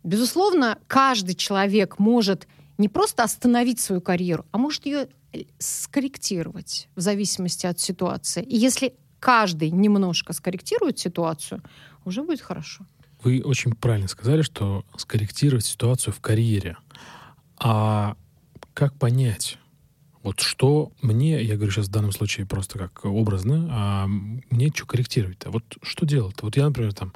[0.03, 7.01] Безусловно, каждый человек может не просто остановить свою карьеру, а может ее э, скорректировать в
[7.01, 8.43] зависимости от ситуации.
[8.43, 11.61] И если каждый немножко скорректирует ситуацию,
[12.05, 12.85] уже будет хорошо.
[13.23, 16.77] Вы очень правильно сказали, что скорректировать ситуацию в карьере.
[17.57, 18.15] А
[18.73, 19.57] как понять,
[20.23, 24.85] вот что мне, я говорю сейчас в данном случае просто как образно, а мне что
[24.85, 25.51] корректировать-то?
[25.51, 27.13] Вот что делать Вот я, например, там,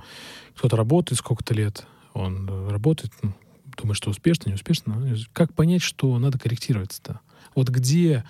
[0.55, 3.33] кто-то работает сколько-то лет, он работает, ну,
[3.77, 5.15] думает, что успешно, не успешно.
[5.33, 7.21] Как понять, что надо корректироваться-то?
[7.55, 8.23] Вот где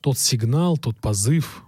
[0.00, 1.62] тот сигнал, тот позыв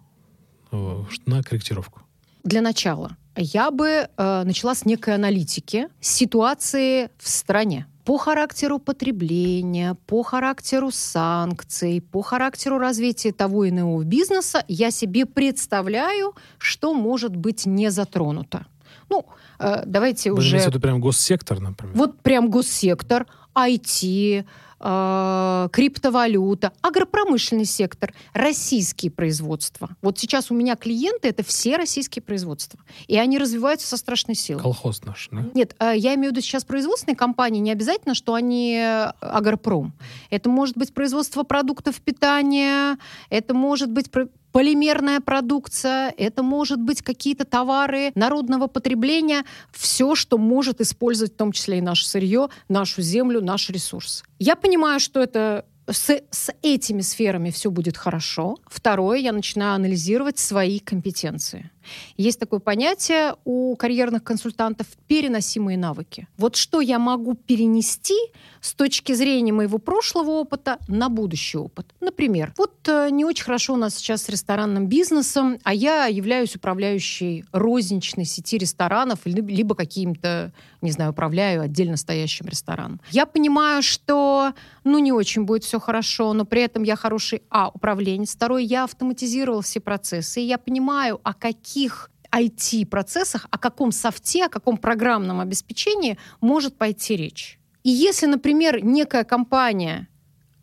[1.27, 2.01] на корректировку?
[2.45, 9.97] Для начала я бы э, начала с некой аналитики ситуации в стране по характеру потребления,
[10.07, 17.65] по характеру санкций, по характеру развития того иного бизнеса я себе представляю, что может быть
[17.65, 18.67] не затронуто.
[19.09, 19.27] Ну,
[19.59, 20.57] э, давайте Вы уже...
[20.57, 21.95] Это прям госсектор, например?
[21.97, 24.45] Вот прям госсектор, IT,
[24.83, 29.91] э, криптовалюта, агропромышленный сектор, российские производства.
[30.03, 32.81] Вот сейчас у меня клиенты это все российские производства.
[33.07, 34.63] И они развиваются со страшной силой.
[34.63, 35.45] Колхоз наш, да?
[35.55, 39.95] Нет, э, я имею в виду сейчас производственные компании, не обязательно, что они э, агропром.
[40.31, 42.99] Это может быть производство продуктов питания,
[43.31, 44.11] это может быть
[44.53, 51.53] полимерная продукция, это может быть какие-то товары народного потребления, все, что может использовать в том
[51.53, 54.23] числе и наше сырье, нашу землю, наш ресурс.
[54.39, 58.57] Я понимаю, что это с, с этими сферами все будет хорошо.
[58.67, 61.71] Второе, я начинаю анализировать свои компетенции.
[62.17, 66.29] Есть такое понятие у карьерных консультантов переносимые навыки.
[66.37, 68.17] Вот что я могу перенести
[68.61, 71.93] с точки зрения моего прошлого опыта на будущий опыт.
[72.01, 76.55] Например, вот э, не очень хорошо у нас сейчас с ресторанным бизнесом, а я являюсь
[76.55, 83.01] управляющей розничной сети ресторанов, либо каким-то, не знаю, управляю отдельно стоящим рестораном.
[83.11, 87.69] Я понимаю, что, ну, не очень будет все хорошо, но при этом я хороший, а,
[87.69, 91.35] управленец, второй, я автоматизировал все процессы, и я понимаю, а
[91.73, 97.59] каких IT-процессах, о каком софте, о каком программном обеспечении может пойти речь.
[97.83, 100.09] И если, например, некая компания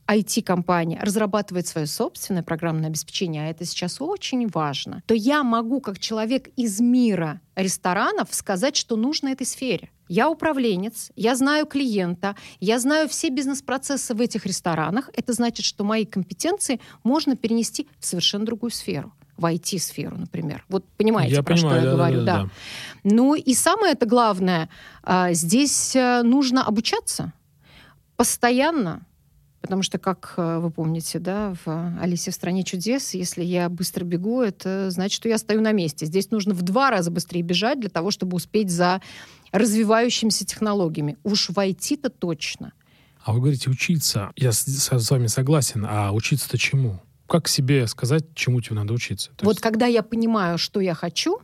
[0.07, 5.97] IT-компания разрабатывает свое собственное программное обеспечение, а это сейчас очень важно, то я могу как
[5.97, 9.89] человек из мира ресторанов сказать, что нужно этой сфере.
[10.07, 15.09] Я управленец, я знаю клиента, я знаю все бизнес-процессы в этих ресторанах.
[15.13, 20.65] Это значит, что мои компетенции можно перенести в совершенно другую сферу в IT-сферу, например.
[20.69, 22.43] Вот понимаете, я про понимаю, что я да, говорю, да, да.
[22.43, 22.49] да.
[23.03, 24.69] Ну и самое это главное,
[25.03, 27.33] а, здесь э, нужно обучаться
[28.15, 29.05] постоянно,
[29.61, 34.05] Потому что, как э, вы помните, да, в «Алисе в стране чудес», если я быстро
[34.05, 36.05] бегу, это значит, что я стою на месте.
[36.05, 39.01] Здесь нужно в два раза быстрее бежать для того, чтобы успеть за
[39.51, 41.17] развивающимися технологиями.
[41.23, 42.71] Уж войти то точно.
[43.21, 44.31] А вы говорите учиться.
[44.37, 45.85] Я с, с вами согласен.
[45.87, 47.01] А учиться-то чему?
[47.29, 49.31] Как себе сказать, чему тебе надо учиться?
[49.35, 49.61] То вот есть...
[49.61, 51.39] когда я понимаю, что я хочу,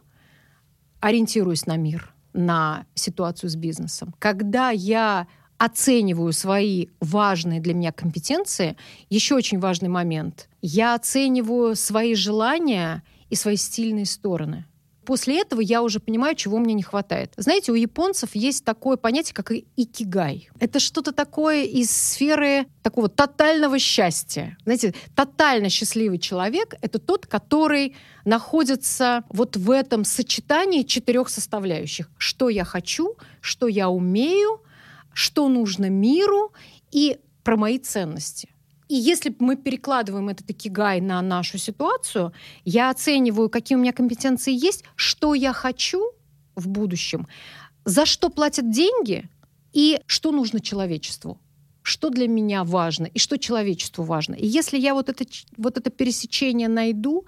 [1.00, 4.14] ориентируюсь на мир, на ситуацию с бизнесом.
[4.20, 8.76] Когда я оцениваю свои важные для меня компетенции,
[9.10, 10.50] еще очень важный момент.
[10.62, 14.66] Я оцениваю свои желания и свои стильные стороны.
[15.06, 17.34] После этого я уже понимаю, чего мне не хватает.
[17.38, 20.50] Знаете, у японцев есть такое понятие, как икигай.
[20.60, 24.58] Это что-то такое из сферы такого тотального счастья.
[24.64, 32.10] Знаете, тотально счастливый человек— это тот, который находится вот в этом сочетании четырех составляющих.
[32.18, 34.62] Что я хочу, что я умею,
[35.14, 36.52] что нужно миру
[36.92, 38.50] и про мои ценности.
[38.88, 42.34] И если мы перекладываем этот икигай на нашу ситуацию,
[42.66, 46.12] я оцениваю, какие у меня компетенции есть, что я хочу
[46.56, 47.28] в будущем,
[47.84, 49.30] за что платят деньги
[49.74, 51.40] и что нужно человечеству
[51.86, 54.34] что для меня важно и что человечеству важно.
[54.34, 55.24] И если я вот это,
[55.56, 57.26] вот это пересечение найду,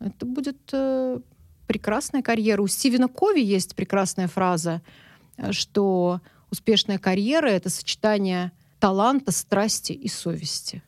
[0.00, 1.20] это будет э,
[1.66, 2.62] прекрасная карьера.
[2.62, 4.80] У Стивена Кови есть прекрасная фраза,
[5.36, 8.52] э, что успешная карьера— это сочетание
[8.82, 10.82] таланта, страсти и совести.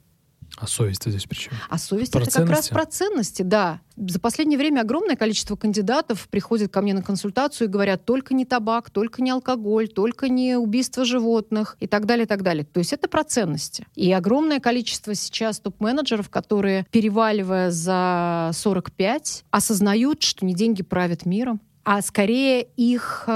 [0.57, 1.53] А совесть здесь при чем?
[1.69, 2.49] А совесть про это ценности?
[2.49, 3.81] как раз про ценности, да.
[3.97, 8.45] За последнее время огромное количество кандидатов приходит ко мне на консультацию и говорят, только не
[8.45, 12.65] табак, только не алкоголь, только не убийство животных и так далее, и так далее.
[12.65, 13.87] То есть это про ценности.
[13.95, 21.61] И огромное количество сейчас топ-менеджеров, которые, переваливая за 45, осознают, что не деньги правят миром,
[21.85, 23.29] а скорее их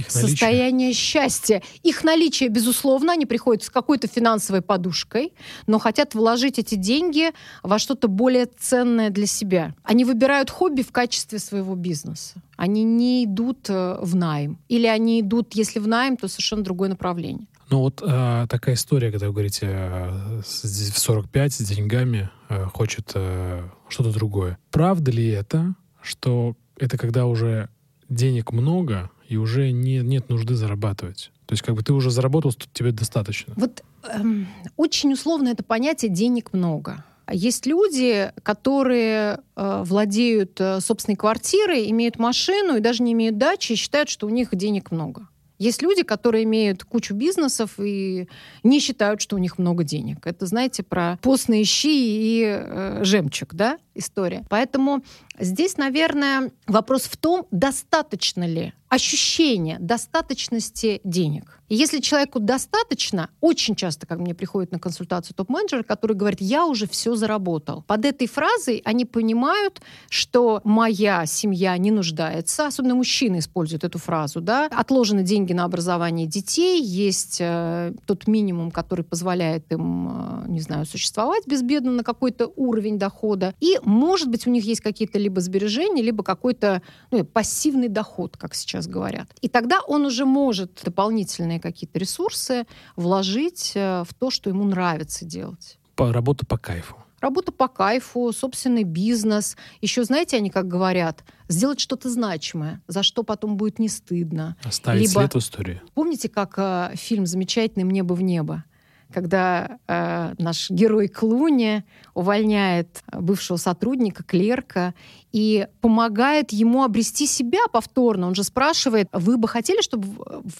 [0.00, 1.62] их состояние счастья.
[1.82, 5.32] Их наличие, безусловно, они приходят с какой-то финансовой подушкой,
[5.66, 7.30] но хотят вложить эти деньги
[7.62, 9.74] во что-то более ценное для себя.
[9.82, 12.42] Они выбирают хобби в качестве своего бизнеса.
[12.56, 14.58] Они не идут э, в найм.
[14.68, 17.46] Или они идут, если в найм, то совершенно другое направление.
[17.70, 23.12] Ну вот э, такая история, когда вы говорите э, в 45 с деньгами э, хочет
[23.14, 24.58] э, что-то другое.
[24.72, 27.68] Правда ли это, что это когда уже
[28.08, 31.30] денег много, и уже не, нет нужды зарабатывать.
[31.46, 33.54] То есть как бы ты уже заработал, тебе достаточно.
[33.56, 37.04] Вот эм, очень условно это понятие «денег много».
[37.32, 43.72] Есть люди, которые э, владеют э, собственной квартирой, имеют машину и даже не имеют дачи,
[43.72, 45.28] и считают, что у них денег много.
[45.60, 48.28] Есть люди, которые имеют кучу бизнесов и
[48.64, 50.26] не считают, что у них много денег.
[50.26, 54.44] Это, знаете, про постные щи и э, жемчуг, да, история.
[54.48, 55.04] Поэтому
[55.38, 61.60] здесь, наверное, вопрос в том, достаточно ли ощущение достаточности денег.
[61.70, 66.66] И если человеку достаточно, очень часто, как мне приходит на консультацию топ-менеджер, который говорит, я
[66.66, 67.84] уже все заработал.
[67.86, 74.40] Под этой фразой они понимают, что моя семья не нуждается, особенно мужчины используют эту фразу,
[74.40, 80.60] да, отложены деньги на образование детей, есть э, тот минимум, который позволяет им, э, не
[80.60, 85.40] знаю, существовать безбедно на какой-то уровень дохода, и, может быть, у них есть какие-то либо
[85.40, 89.28] сбережения, либо какой-то ну, пассивный доход, как сейчас говорят.
[89.40, 92.66] И тогда он уже может дополнительные какие-то ресурсы
[92.96, 95.78] вложить э, в то, что ему нравится делать.
[95.94, 96.96] По, работа по кайфу.
[97.20, 99.56] Работа по кайфу, собственный бизнес.
[99.82, 104.56] Еще, знаете, они как говорят, сделать что-то значимое, за что потом будет не стыдно.
[104.64, 105.20] Оставить Либо...
[105.20, 105.82] след в истории.
[105.94, 108.64] Помните, как э, фильм «Замечательный мне бы в небо»?
[109.12, 114.94] Когда э, наш герой Клуни увольняет бывшего сотрудника, клерка,
[115.32, 118.26] и помогает ему обрести себя повторно.
[118.26, 120.06] Он же спрашивает, вы бы хотели, чтобы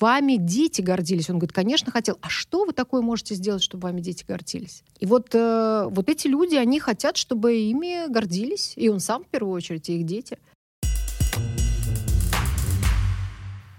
[0.00, 1.28] вами дети гордились?
[1.30, 2.18] Он говорит, конечно, хотел.
[2.20, 4.82] А что вы такое можете сделать, чтобы вами дети гордились?
[4.98, 8.74] И вот, э, вот эти люди, они хотят, чтобы ими гордились.
[8.76, 10.38] И он сам, в первую очередь, и их дети.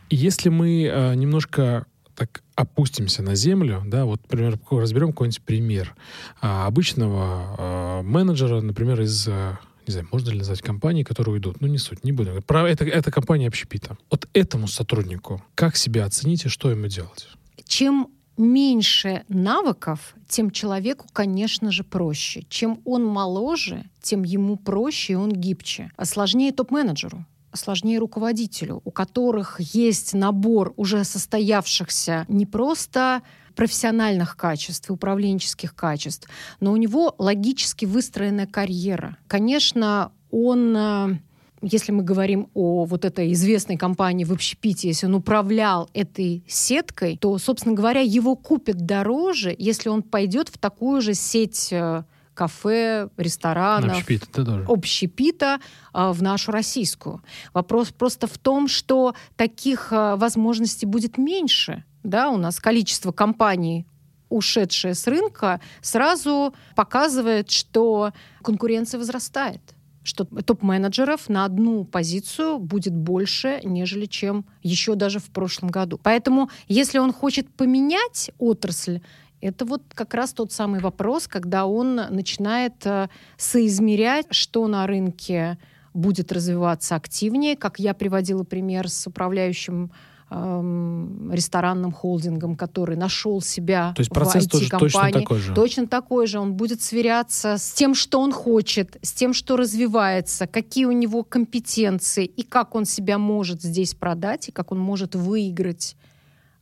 [0.09, 1.86] Если мы э, немножко
[2.22, 5.95] так опустимся на землю, да, вот, например, разберем какой-нибудь пример
[6.39, 9.57] а, обычного а, менеджера, например, из а,
[9.88, 12.39] не знаю, можно ли назвать компании, которые уйдут, ну не суть, не буду.
[12.43, 13.97] Про это, это компания общепита.
[14.11, 17.28] Вот этому сотруднику как себя оцените, что ему делать?
[17.65, 22.43] Чем меньше навыков, тем человеку, конечно же, проще.
[22.49, 25.89] Чем он моложе, тем ему проще и он гибче.
[25.97, 33.22] А сложнее топ-менеджеру сложнее руководителю, у которых есть набор уже состоявшихся не просто
[33.56, 36.30] профессиональных качеств и управленческих качеств,
[36.60, 39.18] но у него логически выстроенная карьера.
[39.28, 41.18] Конечно, он э,
[41.62, 47.18] если мы говорим о вот этой известной компании в общепите, если он управлял этой сеткой,
[47.18, 53.09] то, собственно говоря, его купят дороже, если он пойдет в такую же сеть э, кафе,
[53.17, 54.65] ресторанов, общепита, тоже.
[54.67, 55.59] общепита
[55.93, 57.21] э, в нашу российскую.
[57.53, 61.84] Вопрос просто в том, что таких э, возможностей будет меньше.
[62.03, 63.86] Да, у нас количество компаний
[64.29, 69.61] ушедшие с рынка, сразу показывает, что конкуренция возрастает
[70.03, 75.99] что топ-менеджеров на одну позицию будет больше, нежели чем еще даже в прошлом году.
[76.01, 79.01] Поэтому, если он хочет поменять отрасль,
[79.42, 85.58] это вот как раз тот самый вопрос, когда он начинает э, соизмерять, что на рынке
[85.94, 87.56] будет развиваться активнее.
[87.56, 89.92] Как я приводила пример с управляющим
[90.30, 95.12] эм, ресторанным холдингом, который нашел себя То есть процесс в IT-компании.
[95.12, 95.54] Точно такой же.
[95.54, 96.39] Точно такой же.
[96.39, 101.24] Он будет сверяться с тем, что он хочет, с тем, что развивается, какие у него
[101.24, 105.98] компетенции и как он себя может здесь продать, и как он может выиграть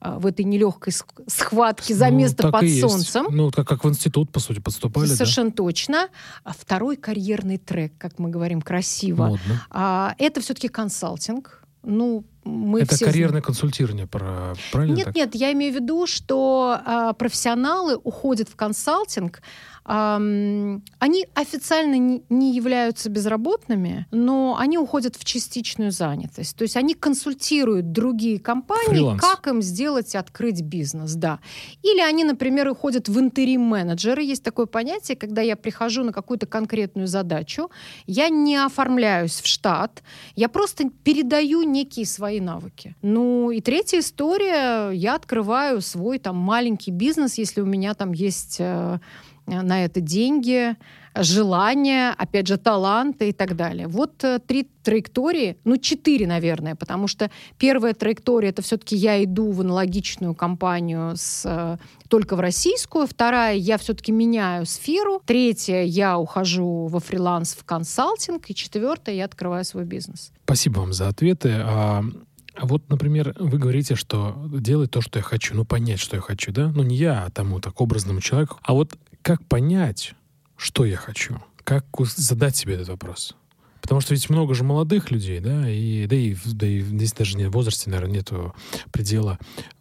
[0.01, 0.93] в этой нелегкой
[1.27, 3.25] схватке за ну, место под солнцем.
[3.25, 3.35] Есть.
[3.35, 5.07] Ну, как, как в институт, по сути, подступали.
[5.07, 5.55] Совершенно да?
[5.55, 6.07] точно.
[6.43, 9.65] А второй карьерный трек, как мы говорим красиво, Модно.
[9.69, 11.63] А, это все-таки консалтинг.
[11.83, 14.95] Ну, мы это все карьерное консультирование, правильно?
[14.95, 15.15] Нет, так?
[15.15, 19.41] нет, я имею в виду, что а, профессионалы уходят в консалтинг,
[19.85, 26.55] они официально не являются безработными, но они уходят в частичную занятость.
[26.55, 29.21] То есть они консультируют другие компании, Фриланс.
[29.21, 31.39] как им сделать открыть бизнес, да.
[31.81, 34.21] Или они, например, уходят в интерим-менеджеры.
[34.21, 37.71] Есть такое понятие, когда я прихожу на какую-то конкретную задачу,
[38.05, 40.03] я не оформляюсь в штат,
[40.35, 42.95] я просто передаю некие свои навыки.
[43.01, 48.57] Ну и третья история, я открываю свой там маленький бизнес, если у меня там есть
[48.59, 48.99] э,
[49.49, 50.75] на это деньги,
[51.15, 53.87] желания, опять же, таланты и так далее.
[53.87, 59.51] Вот э, три траектории, ну, четыре, наверное, потому что первая траектория— это все-таки я иду
[59.51, 61.77] в аналогичную компанию с, э,
[62.07, 68.49] только в российскую, вторая— я все-таки меняю сферу, третья— я ухожу во фриланс, в консалтинг,
[68.49, 70.31] и четвертая— я открываю свой бизнес.
[70.43, 71.55] Спасибо вам за ответы.
[72.59, 76.21] А вот, например, вы говорите, что делать то, что я хочу, ну, понять, что я
[76.21, 76.71] хочу, да?
[76.75, 78.59] Ну, не я, а тому так образному человеку.
[78.63, 80.13] А вот как понять,
[80.55, 81.41] что я хочу?
[81.63, 83.35] Как задать себе этот вопрос?
[83.81, 87.37] Потому что ведь много же молодых людей, да, и да и, да и здесь даже
[87.37, 88.53] не в возрасте, наверное, нету
[88.91, 89.39] предела.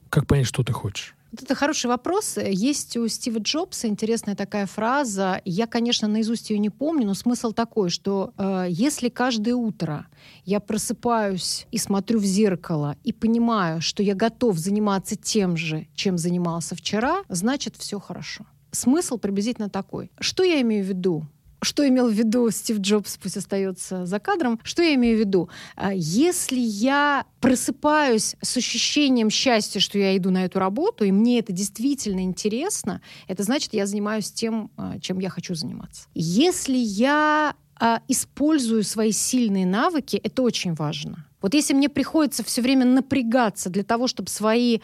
[0.08, 1.14] Как понять, что ты хочешь?
[1.30, 2.38] Это хороший вопрос.
[2.38, 5.42] Есть у Стива Джобса интересная такая фраза.
[5.44, 10.06] Я, конечно, наизусть ее не помню, но смысл такой, что э, если каждое утро
[10.46, 16.16] я просыпаюсь и смотрю в зеркало и понимаю, что я готов заниматься тем же, чем
[16.16, 18.46] занимался вчера, значит, все хорошо
[18.78, 20.10] смысл приблизительно такой.
[20.20, 21.26] Что я имею в виду?
[21.60, 24.60] Что имел в виду Стив Джобс, пусть остается за кадром.
[24.62, 25.48] Что я имею в виду?
[25.74, 31.40] А, если я просыпаюсь с ощущением счастья, что я иду на эту работу, и мне
[31.40, 36.06] это действительно интересно, это значит, я занимаюсь тем, а, чем я хочу заниматься.
[36.14, 41.26] Если я а, использую свои сильные навыки, это очень важно.
[41.40, 44.78] Вот если мне приходится все время напрягаться для того, чтобы свои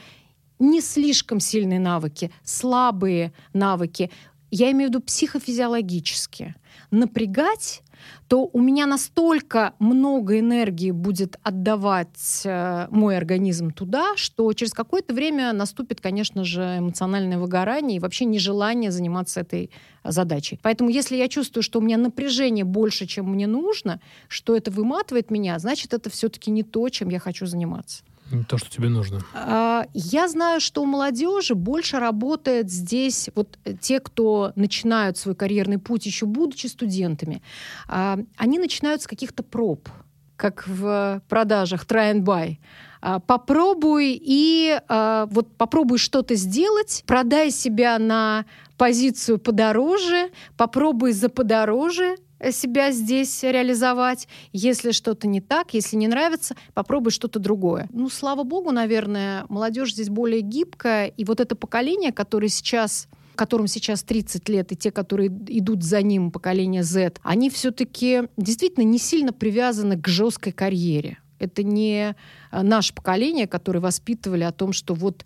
[0.59, 4.11] не слишком сильные навыки, слабые навыки,
[4.50, 6.55] я имею в виду психофизиологические,
[6.90, 7.82] напрягать,
[8.28, 15.14] то у меня настолько много энергии будет отдавать э, мой организм туда, что через какое-то
[15.14, 19.70] время наступит, конечно же, эмоциональное выгорание и вообще нежелание заниматься этой
[20.05, 20.59] задачей.
[20.62, 25.30] Поэтому если я чувствую, что у меня напряжение больше, чем мне нужно, что это выматывает
[25.30, 28.05] меня, значит, это все-таки не то, чем я хочу заниматься.
[28.49, 29.20] То, что тебе нужно.
[29.35, 35.79] А, я знаю, что у молодежи больше работает здесь вот те, кто начинают свой карьерный
[35.79, 37.43] путь еще будучи студентами.
[37.87, 39.89] А, они начинают с каких-то проб,
[40.37, 42.57] как в продажах try and buy
[43.03, 48.47] а, попробуй и вот попробуй что-то сделать, продай себя на
[48.79, 52.16] позицию подороже, попробуй за подороже,
[52.51, 54.28] себя здесь реализовать.
[54.53, 57.89] Если что-то не так, если не нравится, попробуй что-то другое.
[57.93, 61.07] Ну, слава богу, наверное, молодежь здесь более гибкая.
[61.07, 66.03] И вот это поколение, которое сейчас которым сейчас 30 лет, и те, которые идут за
[66.03, 71.18] ним, поколение Z, они все-таки действительно не сильно привязаны к жесткой карьере.
[71.39, 72.14] Это не
[72.51, 75.24] а, наше поколение, которое воспитывали о том, что вот э,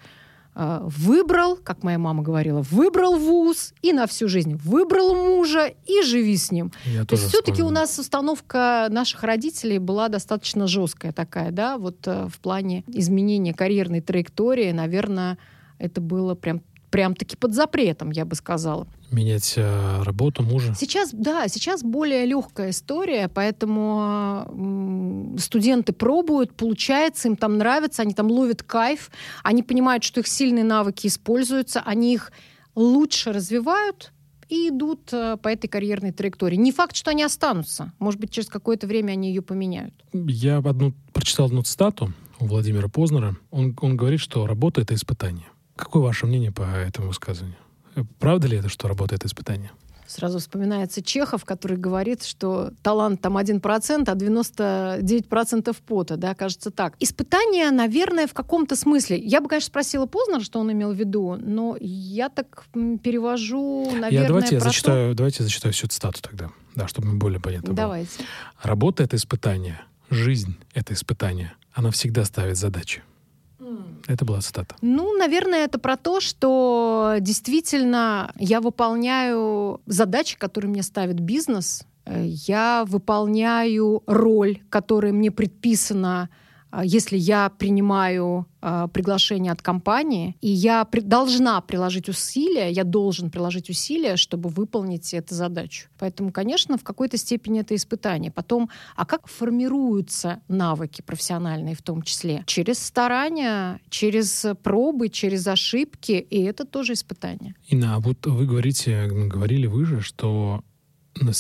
[0.58, 6.36] выбрал, как моя мама говорила, выбрал вуз и на всю жизнь выбрал мужа и живи
[6.36, 6.72] с ним.
[6.84, 12.06] Я То есть все-таки у нас установка наших родителей была достаточно жесткая такая, да, вот
[12.06, 15.38] э, в плане изменения карьерной траектории, наверное,
[15.78, 18.86] это было прям прям-таки под запретом, я бы сказала.
[19.10, 20.74] Менять э, работу мужа?
[20.76, 28.14] Сейчас, да, сейчас более легкая история, поэтому э, студенты пробуют, получается, им там нравится, они
[28.14, 29.10] там ловят кайф,
[29.42, 32.32] они понимают, что их сильные навыки используются, они их
[32.74, 34.12] лучше развивают,
[34.48, 36.56] и идут э, по этой карьерной траектории.
[36.56, 37.92] Не факт, что они останутся.
[37.98, 39.94] Может быть, через какое-то время они ее поменяют.
[40.12, 43.36] Я одну, прочитал одну цитату у Владимира Познера.
[43.50, 45.46] Он, он говорит, что работа— это испытание.
[45.78, 47.56] Какое ваше мнение по этому высказыванию?
[48.18, 49.70] Правда ли это, что работа— это испытание?
[50.08, 56.94] Сразу вспоминается Чехов, который говорит, что талант там 1%, а 99% пота, да, кажется так.
[56.98, 59.18] Испытание, наверное, в каком-то смысле.
[59.18, 64.10] Я бы, конечно, спросила Познер, что он имел в виду, но я так перевожу, наверное,
[64.10, 65.18] я, давайте, я зачитаю, то...
[65.18, 68.16] давайте я зачитаю всю цитату тогда, да, чтобы мне более понятно Давайте.
[68.16, 68.26] было.
[68.62, 71.52] Работа— это испытание, жизнь— это испытание.
[71.74, 73.02] Она всегда ставит задачи.
[74.06, 74.76] Это была цитата.
[74.80, 81.84] Ну, наверное, это про то, что действительно я выполняю задачи, которые мне ставит бизнес.
[82.04, 86.28] Э, я выполняю роль, которая мне предписана
[86.82, 93.30] если я принимаю э, приглашение от компании, и я при, должна приложить усилия, я должен
[93.30, 95.88] приложить усилия, чтобы выполнить эту задачу.
[95.98, 98.30] Поэтому, конечно, в какой-то степени это испытание.
[98.30, 102.42] Потом, а как формируются навыки профессиональные в том числе?
[102.46, 107.54] Через старания, через пробы, через ошибки, и это тоже испытание.
[107.68, 110.62] Инна, а вот вы говорите, говорили вы же, что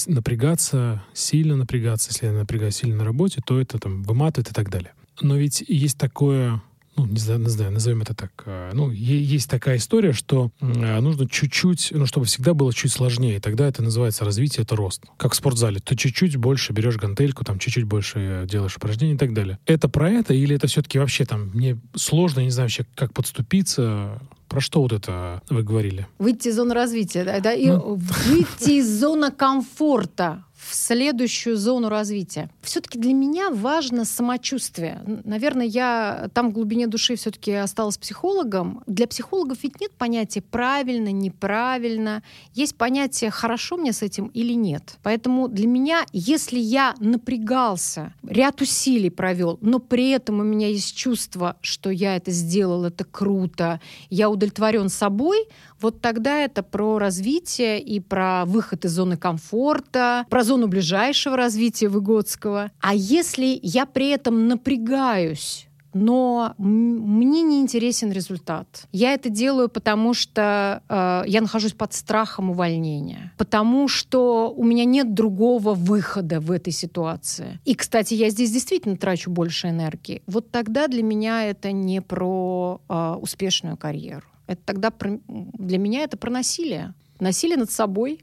[0.06, 4.70] напрягаться, сильно напрягаться, если я напрягаюсь сильно на работе, то это там выматывает и так
[4.70, 4.92] далее.
[5.20, 6.62] Но ведь есть такое,
[6.96, 11.00] ну, не знаю, не знаю назовем это так, э, ну, есть такая история, что э,
[11.00, 15.02] нужно чуть-чуть, ну, чтобы всегда было чуть сложнее, тогда это называется развитие, это рост.
[15.16, 19.32] Как в спортзале, ты чуть-чуть больше берешь гантельку, там, чуть-чуть больше делаешь упражнений и так
[19.34, 19.58] далее.
[19.66, 24.20] Это про это или это все-таки вообще там, мне сложно, не знаю вообще, как подступиться,
[24.48, 26.06] про что вот это вы говорили?
[26.18, 27.96] Выйти из зоны развития, да, да и ну.
[27.96, 32.50] выйти из зоны комфорта в следующую зону развития.
[32.60, 35.02] Все-таки для меня важно самочувствие.
[35.24, 38.82] Наверное, я там в глубине души все-таки осталась психологом.
[38.86, 42.22] Для психологов ведь нет понятия правильно, неправильно.
[42.52, 44.98] Есть понятие хорошо мне с этим или нет.
[45.02, 50.94] Поэтому для меня, если я напрягался, ряд усилий провел, но при этом у меня есть
[50.94, 55.48] чувство, что я это сделал, это круто, я удовлетворен собой,
[55.80, 61.88] вот тогда это про развитие и про выход из зоны комфорта, про зону ближайшего развития
[61.88, 62.70] Выгодского.
[62.80, 68.86] А если я при этом напрягаюсь, но мне не интересен результат.
[68.92, 74.84] Я это делаю, потому что э, я нахожусь под страхом увольнения, потому что у меня
[74.84, 77.58] нет другого выхода в этой ситуации.
[77.64, 80.22] И, кстати, я здесь действительно трачу больше энергии.
[80.26, 84.26] Вот тогда для меня это не про э, успешную карьеру.
[84.46, 86.94] Это тогда про, для меня это про насилие.
[87.20, 88.20] Насилие над собой.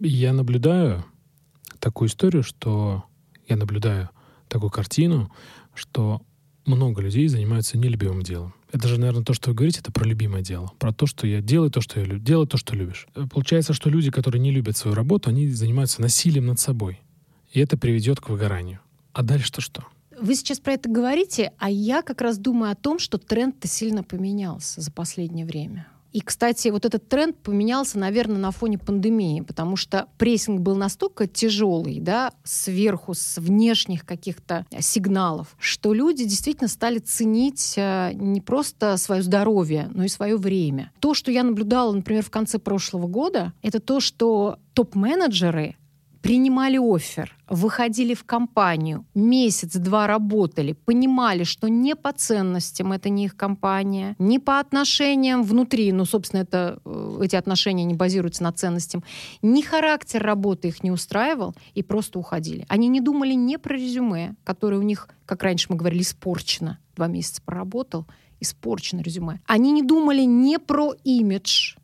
[0.00, 1.04] Я наблюдаю
[1.80, 3.04] такую историю, что
[3.46, 4.10] я наблюдаю
[4.48, 5.30] такую картину,
[5.74, 6.22] что
[6.66, 8.54] много людей занимаются нелюбимым делом.
[8.70, 10.72] Это же, наверное, то, что вы говорите, это про любимое дело.
[10.78, 12.20] Про то, что я делаю то, что я люблю.
[12.20, 13.06] Делаю то, что любишь.
[13.30, 17.00] Получается, что люди, которые не любят свою работу, они занимаются насилием над собой.
[17.50, 18.80] И это приведет к выгоранию.
[19.14, 19.84] А дальше-то что?
[20.20, 24.02] Вы сейчас про это говорите, а я как раз думаю о том, что тренд-то сильно
[24.02, 25.86] поменялся за последнее время.
[26.12, 31.26] И, кстати, вот этот тренд поменялся, наверное, на фоне пандемии, потому что прессинг был настолько
[31.26, 38.96] тяжелый, да, сверху, с внешних каких-то сигналов, что люди действительно стали ценить э, не просто
[38.96, 40.92] свое здоровье, но и свое время.
[41.00, 45.76] То, что я наблюдала, например, в конце прошлого года, это то, что топ-менеджеры
[46.22, 53.36] принимали офер, выходили в компанию, месяц-два работали, понимали, что не по ценностям это не их
[53.36, 59.02] компания, не по отношениям внутри, ну, собственно, это, э, эти отношения не базируются на ценностях,
[59.42, 62.66] ни характер работы их не устраивал, и просто уходили.
[62.68, 66.78] Они не думали не про резюме, которое у них, как раньше мы говорили, испорчено.
[66.96, 68.06] Два месяца проработал,
[68.40, 69.40] испорчено резюме.
[69.46, 71.74] Они не думали не про имидж,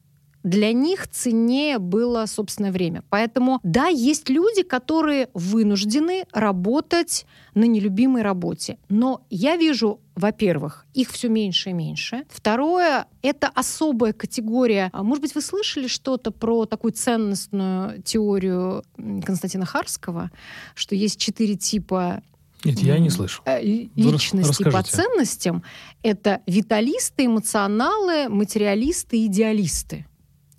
[0.44, 3.02] для них ценнее было собственное время.
[3.08, 8.78] Поэтому, да, есть люди, которые вынуждены работать на нелюбимой работе.
[8.90, 12.24] Но я вижу, во-первых, их все меньше и меньше.
[12.28, 14.90] Второе, это особая категория.
[14.92, 20.30] А, может быть, вы слышали что-то про такую ценностную теорию Константина Харского,
[20.74, 22.22] что есть четыре типа
[22.64, 23.40] Нет, я не слышу.
[23.46, 24.76] Э, личности Расскажите.
[24.76, 25.62] по ценностям—
[26.02, 30.04] это виталисты, эмоционалы, материалисты, идеалисты.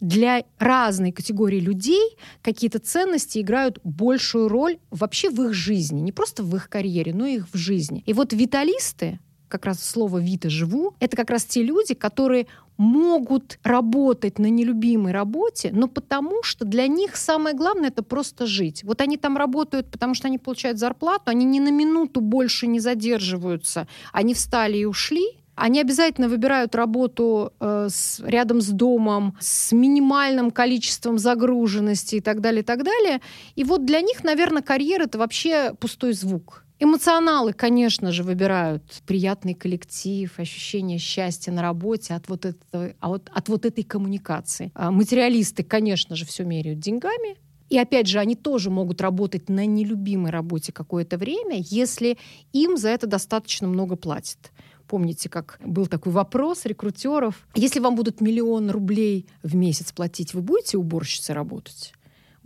[0.06, 6.44] Для разной категории людей какие-то ценности играют большую роль вообще в их жизни, не просто
[6.44, 8.04] в их карьере, но и в жизни.
[8.06, 12.46] И вот виталисты, как раз слово «вита» живу, это как раз те люди, которые
[12.78, 18.84] могут работать на нелюбимой работе, но потому что для них самое главное это просто жить.
[18.84, 22.80] Вот они там работают, потому что они получают зарплату, они ни на минуту больше не
[22.80, 29.72] задерживаются, они встали и ушли, они обязательно выбирают работу э, с, рядом с домом, с
[29.72, 33.22] минимальным количеством загруженности и так далее, и так далее.
[33.56, 36.66] И вот для них, наверное, карьера— это вообще пустой звук.
[36.78, 43.48] Эмоционалы, конечно же, выбирают приятный коллектив, ощущение счастья на работе от вот, этого, от, от
[43.48, 44.72] вот этой коммуникации.
[44.76, 47.38] А материалисты, конечно же, все меряют деньгами.
[47.70, 52.18] И опять же, они тоже могут работать на нелюбимой работе какое-то время, если
[52.52, 54.52] им за это достаточно много платят.
[54.88, 57.48] Помните, как был такой вопрос рекрутеров.
[57.56, 61.94] Если вам будут миллион рублей в месяц платить, вы будете уборщицей работать?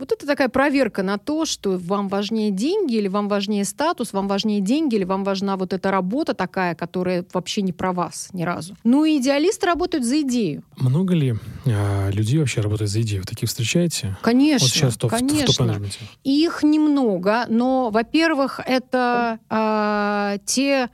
[0.00, 4.28] Вот это такая проверка на то, что вам важнее деньги или вам важнее статус, вам
[4.28, 8.42] важнее деньги или вам важна вот эта работа такая, которая вообще не про вас ни
[8.42, 8.74] разу.
[8.82, 10.62] Ну и идеалисты работают за идею.
[10.78, 11.34] Много ли
[11.66, 13.20] э, людей вообще работают за идею?
[13.20, 14.16] Вы такие встречаете?
[14.22, 14.64] Конечно.
[14.64, 15.74] Вот сейчас топ, конечно.
[15.74, 15.88] В, в
[16.24, 20.88] Их немного, но, во-первых, это э, те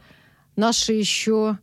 [0.57, 1.59] наши еще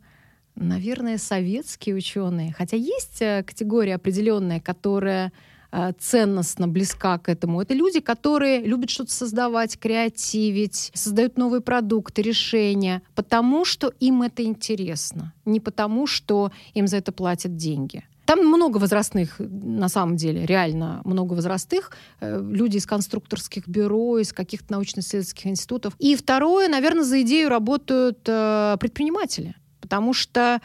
[0.55, 5.31] наверное, советские ученые, хотя есть э, категория определенная, которая
[5.75, 7.59] Э, ценностно близка к этому.
[7.59, 14.43] Это люди, которые любят что-то создавать, креативить, создают новые продукты, решения, потому что им это
[14.43, 18.03] интересно, не потому что им за это платят деньги.
[18.25, 21.91] Там много возрастных, на самом деле, реально много возрастных.
[22.19, 25.93] Э, люди из конструкторских бюро, из каких-то научно-исследовательских институтов.
[25.99, 29.55] И второе, наверное, за идею работают э, предприниматели.
[29.81, 30.61] Потому что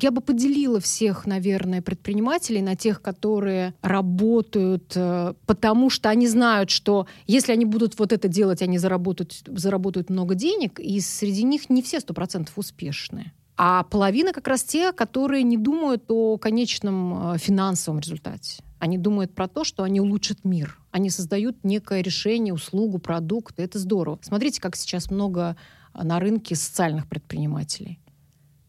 [0.00, 6.70] я бы поделила всех, наверное, предпринимателей на тех, которые работают, э, потому что они знают,
[6.70, 11.68] что если они будут вот это делать, они заработают, заработают много денег, и среди них
[11.68, 13.32] не все сто процентов успешные.
[13.62, 18.62] А половина как раз те, которые не думают о конечном э, финансовом результате.
[18.78, 20.78] Они думают про то, что они улучшат мир.
[20.92, 23.58] Они создают некое решение, услугу, продукт.
[23.58, 24.18] И это здорово.
[24.22, 25.56] Смотрите, как сейчас много
[25.92, 28.00] на рынке социальных предпринимателей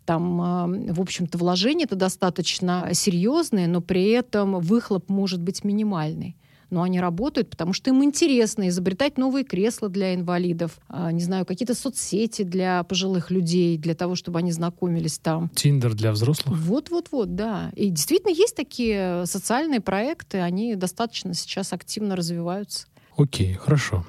[0.03, 6.35] там, а, в общем-то, вложения это достаточно серьезные, но при этом выхлоп может быть минимальный
[6.71, 11.45] но они работают, потому что им интересно изобретать новые кресла для инвалидов, а, не знаю,
[11.45, 15.49] какие-то соцсети для пожилых людей, для того, чтобы они знакомились там.
[15.49, 16.57] Тиндер для взрослых?
[16.57, 17.71] Вот-вот-вот, да.
[17.75, 22.87] И действительно есть такие социальные проекты, они достаточно сейчас активно развиваются.
[23.17, 24.05] Окей, хорошо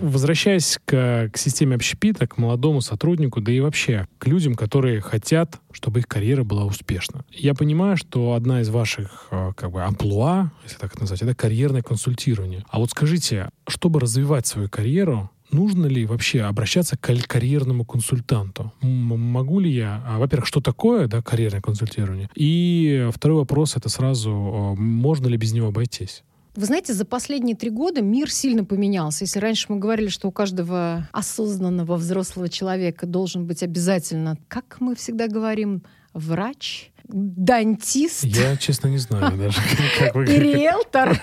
[0.00, 5.60] возвращаясь к, к системе общепита, к молодому сотруднику, да и вообще к людям, которые хотят,
[5.72, 7.24] чтобы их карьера была успешна.
[7.30, 11.34] Я понимаю, что одна из ваших э, как бы амплуа, если так это назвать, это
[11.34, 12.64] карьерное консультирование.
[12.68, 18.72] А вот скажите, чтобы развивать свою карьеру, нужно ли вообще обращаться к карьерному консультанту?
[18.80, 22.28] Могу ли я, а, во-первых, что такое да, карьерное консультирование?
[22.34, 24.32] И второй вопрос это сразу,
[24.78, 26.22] можно ли без него обойтись?
[26.56, 29.24] Вы знаете, за последние три года мир сильно поменялся.
[29.24, 34.96] Если раньше мы говорили, что у каждого осознанного взрослого человека должен быть обязательно, как мы
[34.96, 35.82] всегда говорим,
[36.12, 38.24] врач, дантист.
[38.24, 39.60] Я, честно, не знаю даже,
[39.98, 40.24] как вы...
[40.24, 41.20] И риэлтор.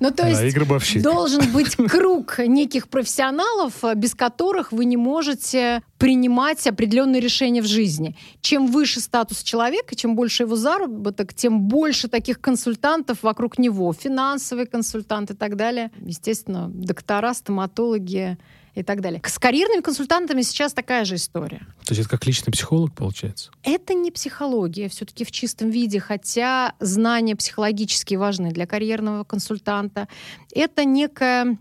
[0.00, 7.20] Ну, то есть должен быть круг неких профессионалов, без которых вы не можете принимать определенные
[7.20, 8.16] решения в жизни.
[8.40, 13.92] Чем выше статус человека, чем больше его заработок, тем больше таких консультантов вокруг него.
[13.92, 15.90] Финансовые консультанты и так далее.
[16.00, 18.38] Естественно, доктора, стоматологи,
[18.74, 19.20] и так далее.
[19.24, 21.60] С карьерными консультантами сейчас такая же история.
[21.84, 23.50] То есть это как личный психолог получается?
[23.62, 30.08] Это не психология все-таки в чистом виде, хотя знания психологические важны для карьерного консультанта.
[30.54, 31.58] Это некая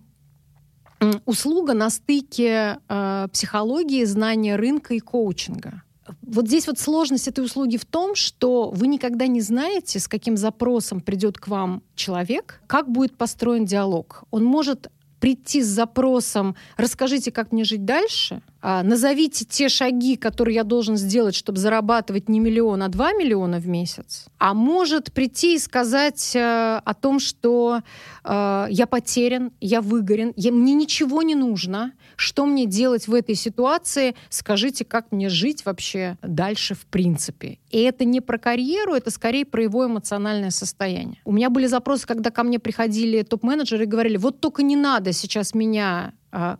[1.25, 5.83] услуга на стыке э, психологии, знания рынка и коучинга.
[6.21, 10.37] Вот здесь вот сложность этой услуги в том, что вы никогда не знаете, с каким
[10.37, 14.23] запросом придет к вам человек, как будет построен диалог.
[14.31, 20.55] Он может прийти с запросом «расскажите, как мне жить дальше», а, назовите те шаги, которые
[20.55, 24.25] я должен сделать, чтобы зарабатывать не миллион, а два миллиона в месяц.
[24.37, 27.81] А может прийти и сказать э, о том, что
[28.23, 33.35] э, я потерян, я выгорен, я, мне ничего не нужно, что мне делать в этой
[33.35, 37.59] ситуации, скажите, как мне жить вообще дальше в принципе.
[37.69, 41.21] И это не про карьеру, это скорее про его эмоциональное состояние.
[41.23, 45.13] У меня были запросы, когда ко мне приходили топ-менеджеры и говорили, вот только не надо
[45.13, 46.13] сейчас меня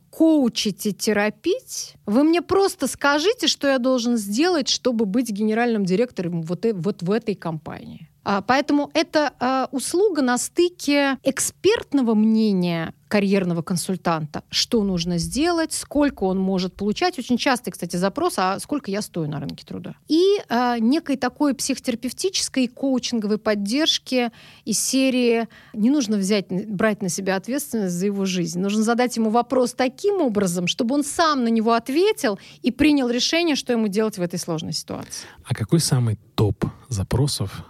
[0.09, 6.41] коучить и терапить, вы мне просто скажите, что я должен сделать, чтобы быть генеральным директором
[6.41, 8.09] вот, э, вот в этой компании.
[8.23, 16.23] А, поэтому это а, услуга на стыке экспертного мнения карьерного консультанта, что нужно сделать, сколько
[16.23, 17.17] он может получать.
[17.19, 19.95] Очень частый, кстати, запрос, а сколько я стою на рынке труда.
[20.07, 24.31] И э, некой такой психотерапевтической коучинговой поддержки
[24.63, 28.59] из серии не нужно взять, брать на себя ответственность за его жизнь.
[28.59, 33.55] Нужно задать ему вопрос таким образом, чтобы он сам на него ответил и принял решение,
[33.55, 35.27] что ему делать в этой сложной ситуации.
[35.43, 37.65] А какой самый топ запросов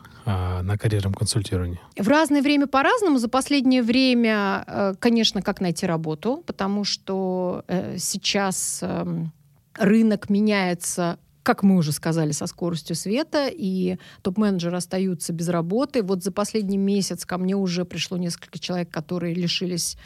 [0.61, 1.79] на карьерном консультировании?
[1.97, 3.17] В разное время по-разному.
[3.17, 9.31] За последнее время, э, конечно, как найти работу, потому что э, сейчас эм,
[9.75, 16.03] рынок меняется как мы уже сказали, со скоростью света, и топ-менеджеры остаются без работы.
[16.03, 19.97] Вот за последний месяц ко мне уже пришло несколько человек, которые лишились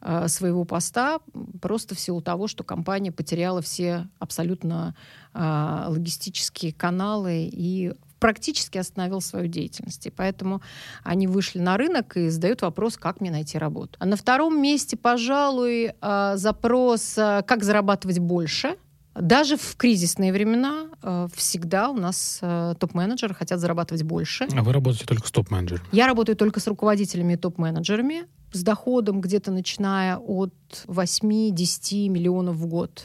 [0.00, 1.18] э, своего поста
[1.60, 4.94] просто в силу того, что компания потеряла все абсолютно
[5.34, 10.06] э, логистические каналы и практически остановил свою деятельность.
[10.06, 10.62] И поэтому
[11.02, 13.98] они вышли на рынок и задают вопрос, как мне найти работу.
[13.98, 18.76] А на втором месте, пожалуй, а, запрос, а, как зарабатывать больше.
[19.16, 24.48] Даже в кризисные времена э, всегда у нас э, топ-менеджеры хотят зарабатывать больше.
[24.50, 25.86] А вы работаете только с топ-менеджерами?
[25.92, 30.54] Я работаю только с руководителями и топ-менеджерами с доходом где-то начиная от
[30.86, 33.04] 8-10 миллионов в год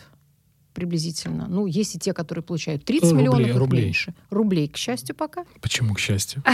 [0.77, 1.47] приблизительно.
[1.49, 3.85] Ну, есть и те, которые получают 30 рублей, миллионов, рублей.
[3.85, 4.13] меньше.
[4.29, 5.43] Рублей, к счастью, пока.
[5.59, 6.43] Почему к счастью?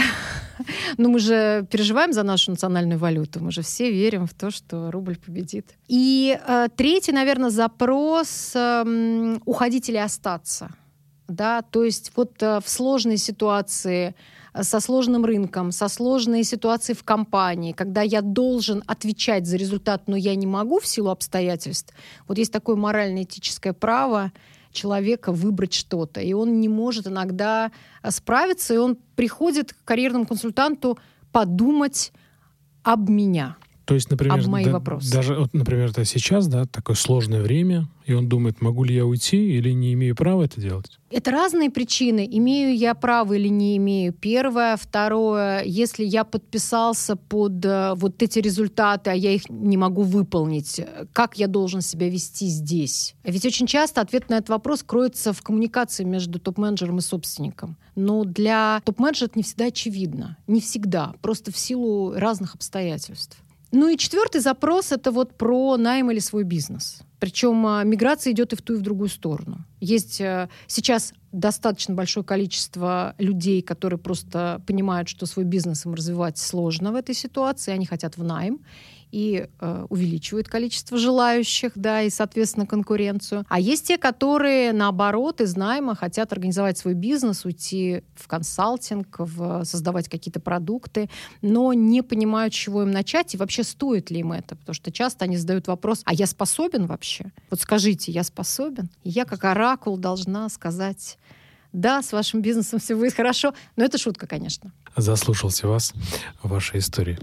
[0.98, 3.40] Ну, мы же переживаем за нашу национальную валюту.
[3.40, 5.66] Мы же все верим в то, что рубль победит.
[5.88, 10.70] И э, третий, наверное, запрос э, уходить или остаться.
[11.28, 14.14] Да, то есть вот э, в сложной ситуации
[14.62, 20.16] со сложным рынком, со сложной ситуацией в компании, когда я должен отвечать за результат, но
[20.16, 21.92] я не могу в силу обстоятельств,
[22.28, 24.32] вот есть такое морально-этическое право
[24.70, 26.20] человека выбрать что-то.
[26.20, 27.70] И он не может иногда
[28.08, 30.98] справиться, и он приходит к карьерному консультанту
[31.32, 32.12] подумать
[32.82, 33.56] об меня.
[33.84, 35.12] То есть, например, об мои да, вопросы.
[35.12, 39.06] даже, вот, например, это сейчас, да, такое сложное время, и он думает, могу ли я
[39.06, 40.98] уйти или не имею права это делать?
[41.10, 42.28] Это разные причины.
[42.30, 44.12] Имею я право или не имею.
[44.12, 44.76] Первое.
[44.76, 45.62] Второе.
[45.64, 50.80] Если я подписался под э, вот эти результаты, а я их не могу выполнить,
[51.12, 53.14] как я должен себя вести здесь?
[53.22, 57.76] Ведь очень часто ответ на этот вопрос кроется в коммуникации между топ-менеджером и собственником.
[57.94, 60.36] Но для топ-менеджера это не всегда очевидно.
[60.46, 61.14] Не всегда.
[61.22, 63.38] Просто в силу разных обстоятельств.
[63.74, 67.00] Ну и четвертый запрос это вот про найм или свой бизнес.
[67.18, 69.64] Причем а, миграция идет и в ту, и в другую сторону.
[69.80, 76.38] Есть э, сейчас достаточно большое количество людей, которые просто понимают, что свой бизнес им развивать
[76.38, 78.60] сложно в этой ситуации, они хотят в найм
[79.14, 83.44] и э, увеличивают количество желающих, да, и, соответственно, конкуренцию.
[83.48, 89.64] А есть те, которые, наоборот, из найма хотят организовать свой бизнес, уйти в консалтинг, в,
[89.64, 91.08] создавать какие-то продукты,
[91.42, 94.56] но не понимают, с чего им начать и вообще стоит ли им это.
[94.56, 97.30] Потому что часто они задают вопрос, а я способен вообще?
[97.50, 98.90] Вот скажите, я способен?
[99.04, 101.18] И я как оракул должна сказать,
[101.72, 104.72] да, с вашим бизнесом все будет хорошо, но это шутка, конечно.
[104.96, 105.92] Заслушался вас
[106.42, 107.18] вашей истории.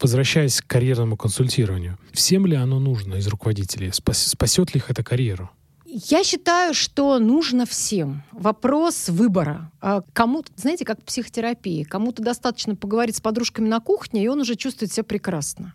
[0.00, 3.90] Возвращаясь к карьерному консультированию, всем ли оно нужно из руководителей?
[3.92, 5.50] Спасет ли их это карьеру?
[5.90, 8.22] Я считаю, что нужно всем.
[8.32, 9.72] Вопрос выбора.
[9.80, 11.86] А кому, знаете, как психотерапия.
[11.86, 15.72] Кому-то достаточно поговорить с подружками на кухне, и он уже чувствует себя прекрасно.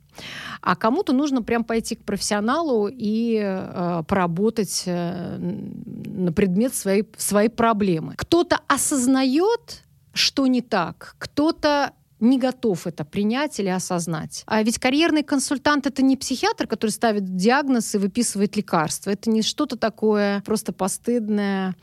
[0.61, 7.49] А кому-то нужно прям пойти к профессионалу и э, поработать э, на предмет своей, своей
[7.49, 8.13] проблемы.
[8.15, 9.83] Кто-то осознает,
[10.13, 14.43] что не так, кто-то не готов это принять или осознать.
[14.45, 19.11] А ведь карьерный консультант это не психиатр, который ставит диагноз и выписывает лекарства.
[19.11, 21.75] Это не что-то такое просто постыдное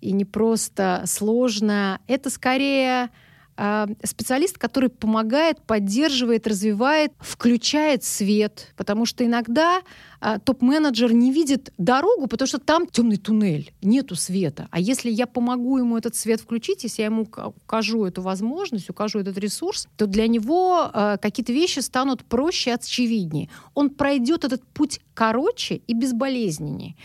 [0.00, 1.98] и не просто сложное.
[2.06, 3.10] Это скорее
[4.04, 9.82] специалист, который помогает, поддерживает, развивает, включает свет, потому что иногда
[10.20, 14.68] а, топ-менеджер не видит дорогу, потому что там темный туннель, нету света.
[14.70, 19.18] А если я помогу ему этот свет включить, если я ему укажу эту возможность, укажу
[19.18, 23.50] этот ресурс, то для него а, какие-то вещи станут проще, очевиднее.
[23.74, 26.96] Он пройдет этот путь короче и безболезненнее.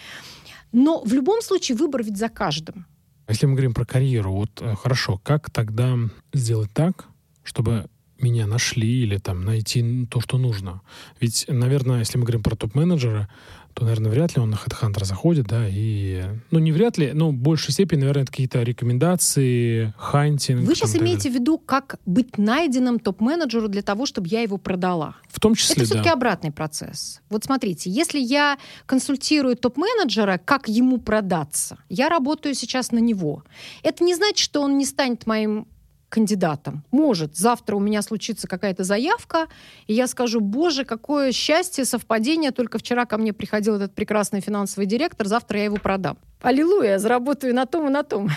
[0.72, 2.86] Но в любом случае выбор ведь за каждым.
[3.28, 5.98] Если мы говорим про карьеру, вот э, хорошо, как тогда
[6.34, 7.06] сделать так,
[7.44, 7.88] чтобы
[8.20, 10.82] меня нашли или там найти то, что нужно?
[11.20, 13.28] Ведь, наверное, если мы говорим про топ-менеджера,
[13.76, 16.24] то, наверное, вряд ли он на HeadHunter заходит, да, и...
[16.50, 20.66] Ну, не вряд ли, но в большей степени, наверное, это какие-то рекомендации, хантинг.
[20.66, 25.18] Вы сейчас имеете в виду, как быть найденным топ-менеджеру для того, чтобы я его продала?
[25.28, 27.20] В том числе, Это все-таки обратный процесс.
[27.30, 33.44] Вот смотрите, если я консультирую топ-менеджера, как ему продаться, я работаю сейчас на него.
[33.84, 35.68] Это не значит, что он не станет моим
[36.10, 36.84] кандидатом.
[36.92, 39.48] Может, завтра у меня случится какая-то заявка,
[39.88, 44.86] и я скажу, боже, какое счастье, совпадение, только вчера ко мне приходил этот прекрасный финансовый
[44.86, 46.18] директор, завтра я его продам.
[46.42, 48.30] Аллилуйя, заработаю на том и на том.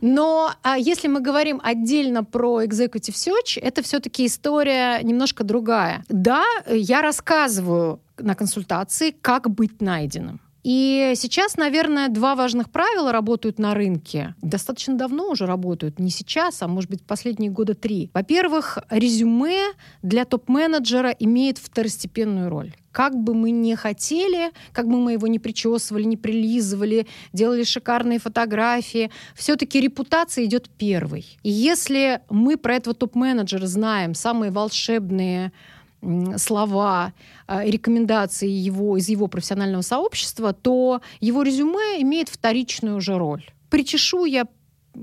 [0.00, 6.04] Но а если мы говорим отдельно про Executive Search, это все-таки история немножко другая.
[6.08, 10.40] Да, я рассказываю на консультации, как быть найденным.
[10.64, 14.34] И сейчас, наверное, два важных правила работают на рынке.
[14.40, 15.98] Достаточно давно уже работают.
[15.98, 18.10] Не сейчас, а может быть последние года три.
[18.14, 25.14] Во-первых, резюме для топ-менеджера имеет второстепенную роль как бы мы не хотели, как бы мы
[25.14, 31.26] его не причесывали, не прилизывали, делали шикарные фотографии, все-таки репутация идет первой.
[31.42, 35.52] И если мы про этого топ-менеджера знаем самые волшебные
[36.36, 37.12] слова,
[37.46, 43.44] э, рекомендации его из его профессионального сообщества, то его резюме имеет вторичную уже роль.
[43.70, 44.46] Причешу я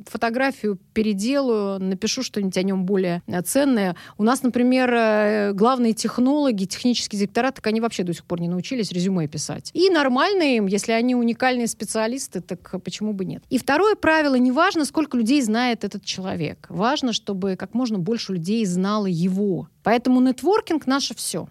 [0.07, 3.95] фотографию переделаю, напишу что-нибудь о нем более э, ценное.
[4.17, 8.47] У нас, например, э, главные технологи, технические директора, так они вообще до сих пор не
[8.47, 9.71] научились резюме писать.
[9.73, 13.43] И нормально им, если они уникальные специалисты, так почему бы нет?
[13.49, 16.65] И второе правило, не важно, сколько людей знает этот человек.
[16.69, 19.67] Важно, чтобы как можно больше людей знало его.
[19.83, 21.47] Поэтому нетворкинг— наше все.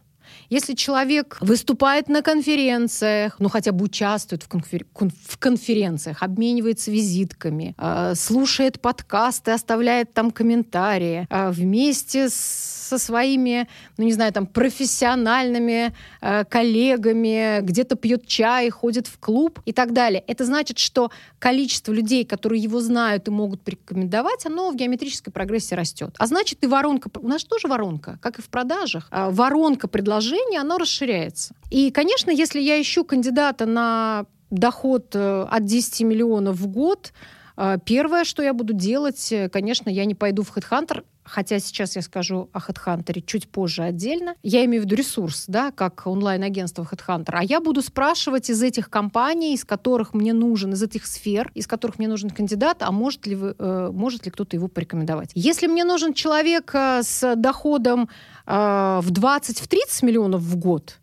[0.50, 4.84] Если человек выступает на конференциях, ну хотя бы участвует в, конфер...
[4.94, 14.04] в конференциях, обменивается визитками, э, слушает подкасты, оставляет там комментарии, э, вместе со своими, ну
[14.04, 20.24] не знаю, там профессиональными э, коллегами, где-то пьет чай, ходит в клуб и так далее.
[20.26, 25.76] Это значит, что количество людей, которые его знают и могут порекомендовать, оно в геометрической прогрессии
[25.76, 26.16] растет.
[26.18, 30.78] А значит и воронка, у нас тоже воронка, как и в продажах, воронка предложений, она
[30.78, 31.54] расширяется.
[31.70, 37.12] И, конечно, если я ищу кандидата на доход э, от 10 миллионов в год,
[37.56, 41.96] э, Первое, что я буду делать, э, конечно, я не пойду в HeadHunter, хотя сейчас
[41.96, 44.34] я скажу о HeadHunter чуть позже отдельно.
[44.42, 47.30] Я имею в виду ресурс, да, как онлайн-агентство HeadHunter.
[47.32, 51.66] А я буду спрашивать из этих компаний, из которых мне нужен, из этих сфер, из
[51.66, 55.30] которых мне нужен кандидат, а может ли, вы, э, может ли кто-то его порекомендовать.
[55.34, 58.08] Если мне нужен человек э, с доходом
[58.46, 60.98] э, в 20-30 миллионов в год,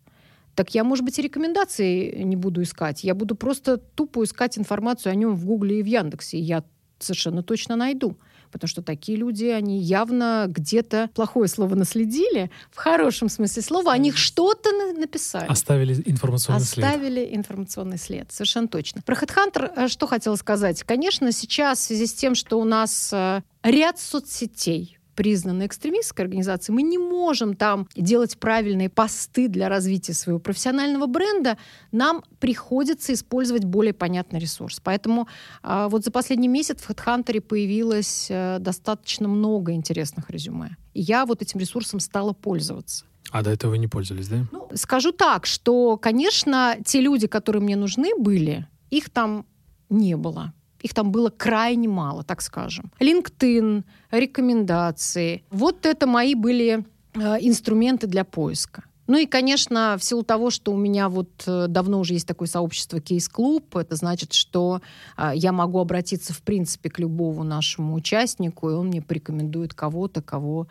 [0.54, 3.04] так я, может быть, и рекомендации не буду искать.
[3.04, 6.38] Я буду просто тупо искать информацию о нем в Гугле и в Яндексе.
[6.38, 6.64] Я
[6.98, 8.18] совершенно точно найду
[8.50, 13.98] потому что такие люди, они явно где-то плохое слово наследили, в хорошем смысле слова, о
[13.98, 15.46] них что-то написали.
[15.48, 16.84] Оставили информационный Оставили след.
[16.86, 19.02] Оставили информационный след, совершенно точно.
[19.02, 20.82] Про HeadHunter э, что хотела сказать?
[20.82, 26.76] Конечно, сейчас в связи с тем, что у нас э, ряд соцсетей, признанной экстремистской организацией,
[26.76, 31.58] мы не можем там делать правильные посты для развития своего профессионального бренда,
[31.90, 34.78] нам приходится использовать более понятный ресурс.
[34.78, 35.26] Поэтому
[35.64, 40.76] а, вот за последний месяц в HeadHunter появилось а, достаточно много интересных резюме.
[40.94, 43.04] И я вот этим ресурсом стала пользоваться.
[43.32, 44.46] А до этого вы не пользовались, да?
[44.52, 49.46] Ну, скажу так, что, конечно, те люди, которые мне нужны были, их там
[49.90, 50.52] не было.
[50.82, 52.92] Их там было крайне мало, так скажем.
[53.00, 55.42] LinkedIn, рекомендации.
[55.50, 58.84] Вот это мои были э, инструменты для поиска.
[59.06, 62.46] Ну и, конечно, в силу того, что у меня вот э, давно уже есть такое
[62.46, 64.80] сообщество кейс-клуб, это значит, что
[65.16, 70.22] э, я могу обратиться, в принципе, к любому нашему участнику, и он мне порекомендует кого-то,
[70.22, 70.68] кого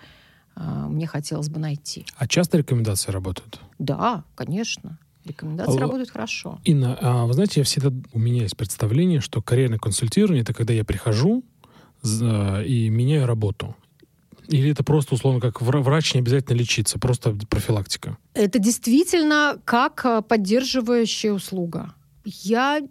[0.56, 2.04] мне хотелось бы найти.
[2.16, 3.60] А часто рекомендации работают?
[3.78, 4.98] Да, конечно.
[5.28, 6.60] Рекомендации а, работают хорошо.
[6.64, 10.74] Инна, а вы знаете, я всегда, у меня есть представление, что карьерное консультирование— это когда
[10.74, 11.44] я прихожу
[12.04, 13.76] и меняю работу.
[14.48, 18.18] Или это просто, условно, как врач не обязательно лечиться, просто профилактика?
[18.34, 21.94] Это действительно как э, поддерживающая услуга.
[22.24, 22.82] Я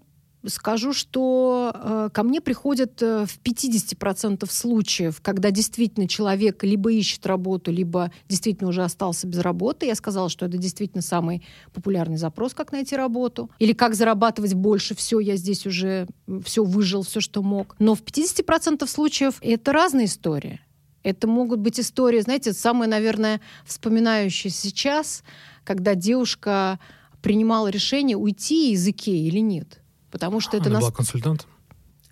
[0.47, 7.26] скажу, что э, ко мне приходят э, в 50% случаев, когда действительно человек либо ищет
[7.26, 9.86] работу, либо действительно уже остался без работы.
[9.86, 11.42] Я сказала, что это действительно самый
[11.72, 13.51] популярный запрос, как найти работу.
[13.59, 14.94] Или как зарабатывать больше.
[14.94, 16.07] Все, я здесь уже
[16.44, 17.76] все выжил, все, что мог.
[17.78, 20.61] Но в 50% случаев это разные истории.
[21.03, 25.22] Это могут быть истории, знаете, самые, наверное, вспоминающие сейчас,
[25.62, 26.80] когда девушка
[27.22, 29.80] принимала решение уйти из Икеи или нет.
[30.11, 30.82] Потому что это Она нас...
[30.82, 31.48] была консультантом?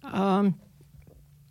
[0.02, 0.46] А,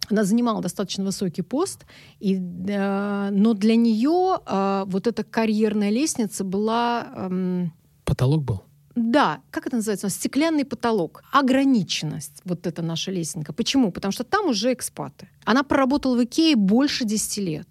[0.09, 1.85] она занимала достаточно высокий пост,
[2.19, 2.39] и,
[2.69, 7.07] а, но для нее а, вот эта карьерная лестница была...
[7.15, 7.67] А,
[8.05, 8.63] Потолок был?
[8.95, 10.09] Да, как это называется?
[10.09, 11.23] Стеклянный потолок.
[11.31, 12.41] Ограниченность.
[12.45, 13.51] Вот это наша лесенка.
[13.51, 13.91] Почему?
[13.91, 15.29] Потому что там уже экспаты.
[15.45, 17.67] Она проработала в Икее больше 10 лет.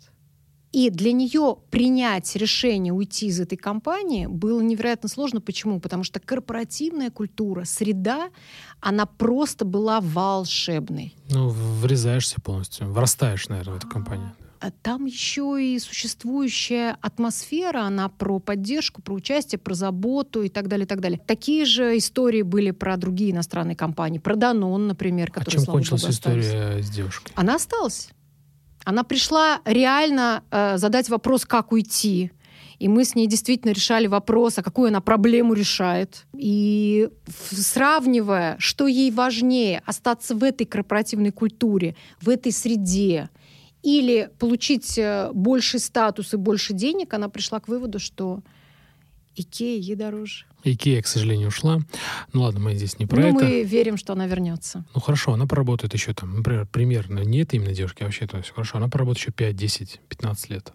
[0.73, 5.43] И для нее принять решение уйти из этой компании было невероятно сложно.
[5.43, 5.81] Почему?
[5.81, 8.31] Потому что корпоративная культура, среда,
[8.81, 11.15] она просто была волшебной.
[11.29, 14.33] Ну, врезаешься полностью, врастаешь, наверное, в эту компанию.
[14.61, 20.69] А там еще и существующая атмосфера, она про поддержку, про участие, про заботу и так
[20.69, 21.21] далее, и так далее.
[21.27, 26.09] Такие же истории были про другие иностранные компании, про Данон, например, который, а чем кончилась
[26.09, 27.33] история с девушкой?
[27.35, 28.11] Она осталась.
[28.85, 32.33] Она пришла реально э, задать вопрос, как уйти.
[32.79, 36.25] И мы с ней действительно решали вопрос, а какую она проблему решает.
[36.35, 37.09] И
[37.51, 43.31] сравнивая, что ей важнее, остаться в этой корпоративной культуре, в этой среде,
[43.83, 48.43] или получить э, больший статус и больше денег, она пришла к выводу, что
[49.35, 50.45] Икея ей дороже.
[50.65, 51.81] Икея, к сожалению, ушла.
[52.33, 53.45] Ну ладно, мы здесь не про ну, это.
[53.45, 54.85] мы верим, что она вернется.
[54.95, 58.37] Ну хорошо, она поработает еще там, например, примерно, не это именно девушки, а вообще то
[58.37, 60.73] есть хорошо, она поработает еще 5, 10, 15 лет.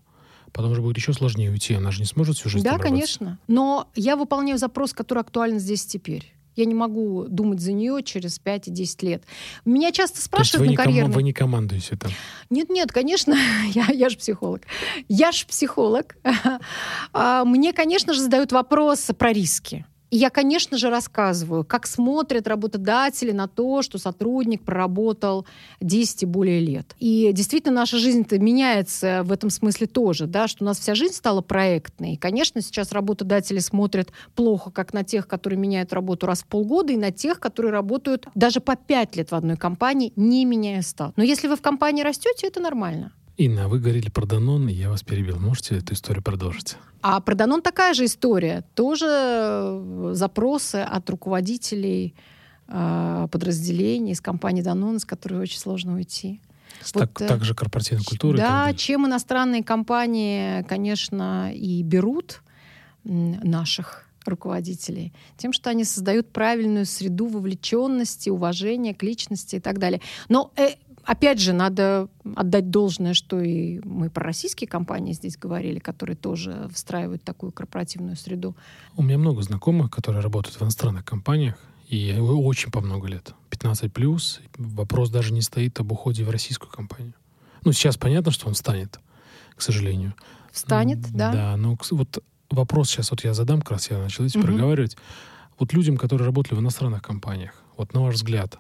[0.52, 3.38] Потом уже будет еще сложнее уйти, она же не сможет всю жизнь Да, конечно.
[3.48, 6.34] Но я выполняю запрос, который актуален здесь теперь.
[6.58, 9.24] Я не могу думать за нее через 5 и 10 лет.
[9.64, 11.12] Меня часто спрашивают на карьерном...
[11.12, 12.12] Вы не командуете там?
[12.50, 13.38] Нет, нет, конечно,
[13.74, 14.64] я, я же психолог.
[15.08, 16.18] Я же психолог.
[17.14, 19.86] А, мне, конечно же, задают вопрос про риски.
[20.10, 25.46] И я, конечно же, рассказываю, как смотрят работодатели на то, что сотрудник проработал
[25.82, 26.96] 10 и более лет.
[27.00, 31.14] И действительно, наша жизнь-то меняется в этом смысле тоже, да, что у нас вся жизнь
[31.14, 32.14] стала проектной.
[32.14, 36.94] И, конечно, сейчас работодатели смотрят плохо как на тех, которые меняют работу раз в полгода,
[36.94, 41.14] и на тех, которые работают даже по 5 лет в одной компании, не меняя статус.
[41.18, 43.12] Но если вы в компании растете, это нормально.
[43.38, 45.40] Инна, вы говорили про Данон, я вас перебил.
[45.40, 46.76] Можете эту историю продолжить?
[47.02, 48.64] А про Данон такая же история.
[48.74, 52.16] Тоже э, запросы от руководителей
[52.68, 56.42] э, подразделений из компании Данон, с которой очень сложно уйти.
[56.94, 58.38] Вот, так, так же корпоративная культура.
[58.38, 62.42] Да, чем иностранные компании, конечно, и берут
[63.04, 70.02] наших руководителей, тем, что они создают правильную среду вовлеченности, уважения к личности и так далее.
[70.28, 70.72] Но э,
[71.08, 76.70] опять же, надо отдать должное, что и мы про российские компании здесь говорили, которые тоже
[76.72, 78.56] встраивают такую корпоративную среду.
[78.96, 81.56] У меня много знакомых, которые работают в иностранных компаниях,
[81.88, 83.34] и очень по много лет.
[83.50, 84.42] 15 плюс.
[84.58, 87.14] Вопрос даже не стоит об уходе в российскую компанию.
[87.64, 89.00] Ну, сейчас понятно, что он станет,
[89.56, 90.14] к сожалению.
[90.52, 91.32] Встанет, да.
[91.32, 94.48] Да, но вот вопрос сейчас вот я задам, как раз я начал здесь угу.
[94.48, 94.98] проговаривать.
[95.58, 98.60] Вот людям, которые работали в иностранных компаниях, вот на ваш взгляд,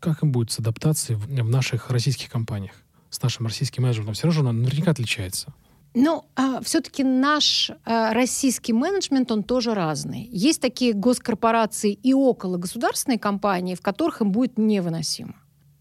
[0.00, 2.72] как им будет с адаптацией в, в наших российских компаниях?
[3.10, 4.14] С нашим российским менеджментом?
[4.14, 5.54] Все равно он наверняка отличается.
[5.94, 10.28] Ну, а, все-таки наш а, российский менеджмент, он тоже разный.
[10.30, 15.34] Есть такие госкорпорации и около государственной компании, в которых им будет невыносимо.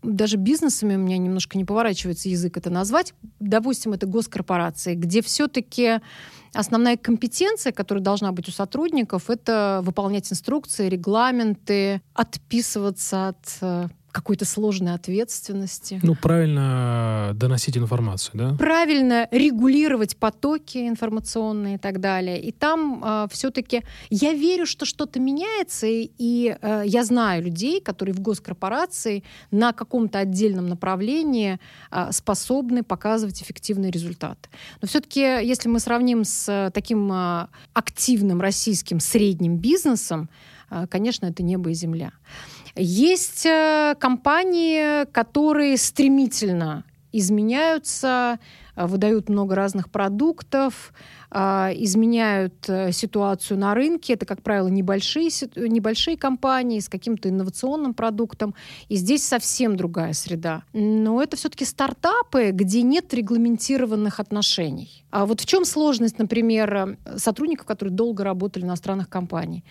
[0.03, 3.13] Даже бизнесами у меня немножко не поворачивается язык это назвать.
[3.39, 5.99] Допустим, это госкорпорации, где все-таки
[6.53, 13.88] основная компетенция, которая должна быть у сотрудников, это выполнять инструкции, регламенты, отписываться от э,
[14.18, 15.99] какой-то сложной ответственности.
[16.01, 18.55] Ну, правильно доносить информацию, да?
[18.57, 22.41] Правильно регулировать потоки информационные и так далее.
[22.41, 28.15] И там э, все-таки я верю, что что-то меняется, и э, я знаю людей, которые
[28.15, 31.59] в госкорпорации на каком-то отдельном направлении
[31.91, 34.49] э, способны показывать эффективный результат.
[34.82, 40.28] Но все-таки, если мы сравним с таким э, активным российским средним бизнесом,
[40.72, 42.13] э, конечно, это небо и земля.
[42.78, 48.39] Есть э, компании, которые стремительно изменяются,
[48.75, 50.93] э, выдают много разных продуктов,
[51.32, 51.38] э,
[51.75, 54.13] изменяют ситуацию на рынке.
[54.13, 58.53] Это, как правило, небольшие, небольшие компании с каким-то инновационным продуктом.
[58.89, 60.61] И здесь совсем другая среда.
[60.73, 65.03] Но это все-таки стартапы, где нет регламентированных отношений.
[65.09, 69.63] А вот в чем сложность, например, сотрудников, которые долго работали в иностранных компаниях?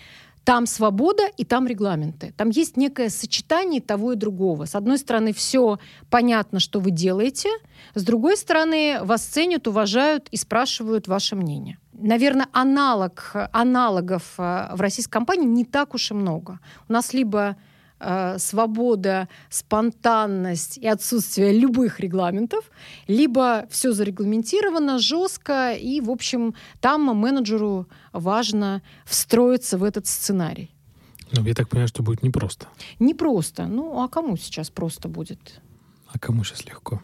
[0.47, 2.32] Там свобода и там регламенты.
[2.36, 4.66] Там есть некое сочетание того и другого.
[4.66, 7.49] С одной стороны, все понятно, что вы делаете.
[7.97, 11.78] С другой стороны, вас ценят, уважают и спрашивают ваше мнение.
[11.92, 16.61] Наверное, аналог, аналогов э, в российской компании не так уж и много.
[16.88, 17.57] У нас либо
[18.01, 22.70] э, свобода, спонтанность и отсутствие любых регламентов,
[23.09, 30.70] либо все зарегламентировано жестко, и, в общем, там менеджеру важно встроиться в этот сценарий.
[31.32, 32.66] Ну, я так понимаю, что будет непросто.
[32.99, 33.66] Непросто.
[33.66, 35.61] Ну, а кому сейчас просто будет?
[36.12, 37.03] А кому сейчас легко?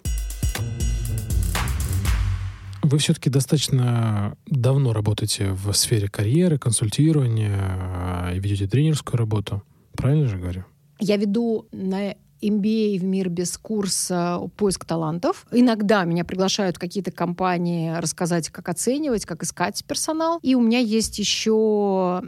[2.83, 9.63] Вы все-таки достаточно давно работаете в сфере карьеры, консультирования и ведете тренерскую работу.
[9.97, 10.65] Правильно же говорю?
[11.03, 15.47] Я веду на MBA в мир без курса «Поиск талантов».
[15.51, 20.39] Иногда меня приглашают в какие-то компании рассказать, как оценивать, как искать персонал.
[20.43, 22.23] И у меня есть еще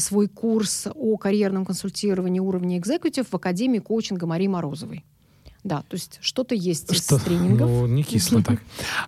[0.00, 5.04] свой курс о карьерном консультировании уровня экзекутив в Академии коучинга Марии Морозовой.
[5.62, 7.16] Да, то есть что-то есть что?
[7.16, 7.70] из тренингов.
[7.70, 8.60] Ну, не кисло так.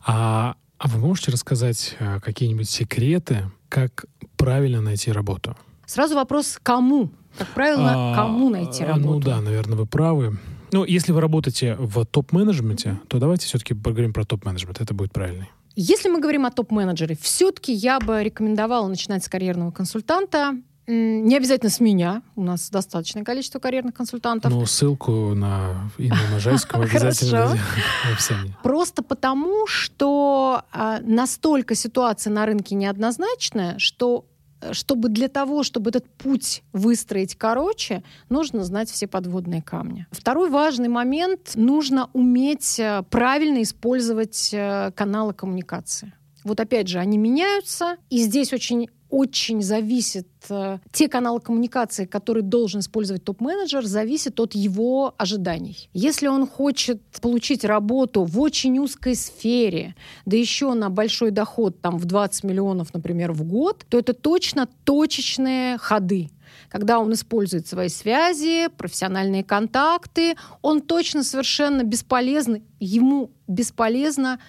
[0.07, 4.07] А, а вы можете рассказать э, какие-нибудь секреты, как
[4.37, 5.57] правильно найти работу?
[5.87, 7.11] Сразу вопрос, кому?
[7.39, 9.15] Как правило, а, кому найти работу?
[9.15, 10.39] Ну да, наверное, вы правы.
[10.73, 14.81] Ну, если вы работаете в топ-менеджменте, то давайте все-таки поговорим про топ-менеджмент.
[14.81, 15.49] Это будет правильный.
[15.77, 20.55] Если мы говорим о топ-менеджере, все-таки я бы рекомендовала начинать с карьерного консультанта.
[20.87, 22.23] Не обязательно с меня.
[22.35, 24.53] У нас достаточное количество карьерных консультантов.
[24.53, 28.57] Ну, ссылку на Инну Можайскую обязательно в описании.
[28.63, 34.25] Просто потому, что а, настолько ситуация на рынке неоднозначная, что
[34.73, 40.07] чтобы для того, чтобы этот путь выстроить короче, нужно знать все подводные камни.
[40.11, 46.13] Второй важный момент— нужно уметь э, правильно использовать э, каналы коммуникации.
[46.45, 52.43] Вот опять же, они меняются, и здесь очень очень зависит, э, те каналы коммуникации, которые
[52.43, 55.89] должен использовать топ-менеджер, зависит от его ожиданий.
[55.93, 59.95] Если он хочет получить работу в очень узкой сфере,
[60.27, 64.69] да еще на большой доход, там в 20 миллионов, например, в год, то это точно
[64.85, 66.31] точечные ходы
[66.69, 74.41] когда он использует свои связи, профессиональные контакты, он точно совершенно бесполезно, ему бесполезно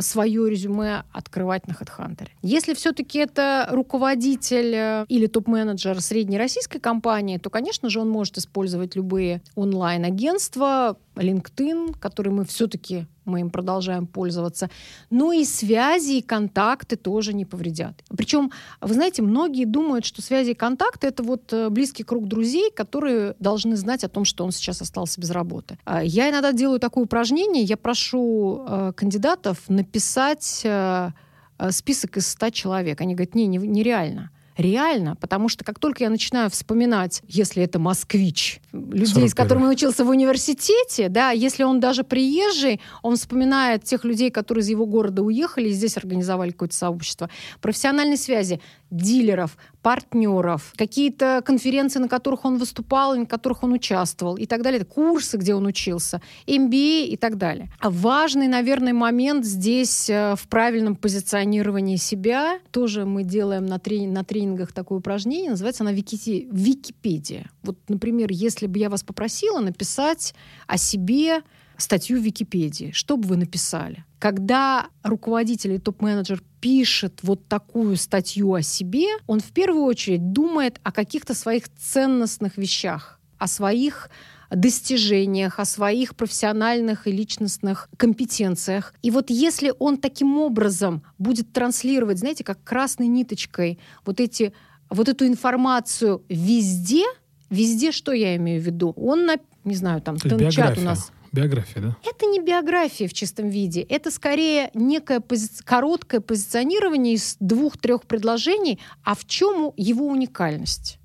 [0.00, 2.28] свое резюме открывать на HeadHunter.
[2.42, 8.38] Если все-таки это руководитель э, или топ-менеджер средней российской компании, то, конечно же, он может
[8.38, 14.70] использовать любые онлайн-агентства, LinkedIn, который мы все-таки мы им продолжаем пользоваться.
[15.10, 18.04] Но и связи и контакты тоже не повредят.
[18.16, 22.70] Причем, вы знаете, многие думают, что связи и контакты— это вот э, близкий круг друзей,
[22.70, 25.78] которые должны знать о том, что он сейчас остался без работы.
[25.84, 27.64] А я иногда делаю такое упражнение.
[27.64, 31.10] Я прошу э, кандидатов написать э,
[31.70, 33.00] список из 100 человек.
[33.00, 38.60] Они говорят, не, нереально реально, потому что как только я начинаю вспоминать, если это москвич,
[38.72, 44.30] людей, с которыми учился в университете, да, если он даже приезжий, он вспоминает тех людей,
[44.30, 47.30] которые из его города уехали и здесь организовали какое-то сообщество.
[47.60, 54.46] Профессиональные связи дилеров, партнеров, какие-то конференции, на которых он выступал, на которых он участвовал и
[54.46, 57.70] так далее, курсы, где он учился, MBA и так далее.
[57.80, 62.58] А важный, наверное, момент здесь э, в правильном позиционировании себя.
[62.70, 67.50] Тоже мы делаем на, трени- на тренингах такое упражнение, называется она Вики- Википедия.
[67.62, 70.34] Вот, например, если бы я вас попросила написать
[70.66, 71.42] о себе
[71.76, 74.04] статью в Википедии, что бы вы написали?
[74.18, 80.80] Когда руководитель или топ-менеджер пишет вот такую статью о себе, он в первую очередь думает
[80.82, 84.10] о каких-то своих ценностных вещах, о своих
[84.50, 88.94] достижениях, о своих профессиональных и личностных компетенциях.
[89.02, 94.52] И вот если он таким образом будет транслировать, знаете, как красной ниточкой вот, эти,
[94.90, 97.04] вот эту информацию везде,
[97.50, 101.82] везде, что я имею в виду, он, на, не знаю, там, чат у нас Биография,
[101.82, 101.96] да?
[102.02, 103.82] Это не биография в чистом виде.
[103.82, 105.48] Это скорее некое пози...
[105.64, 110.98] короткое позиционирование из двух-трех предложений, а в чем его уникальность.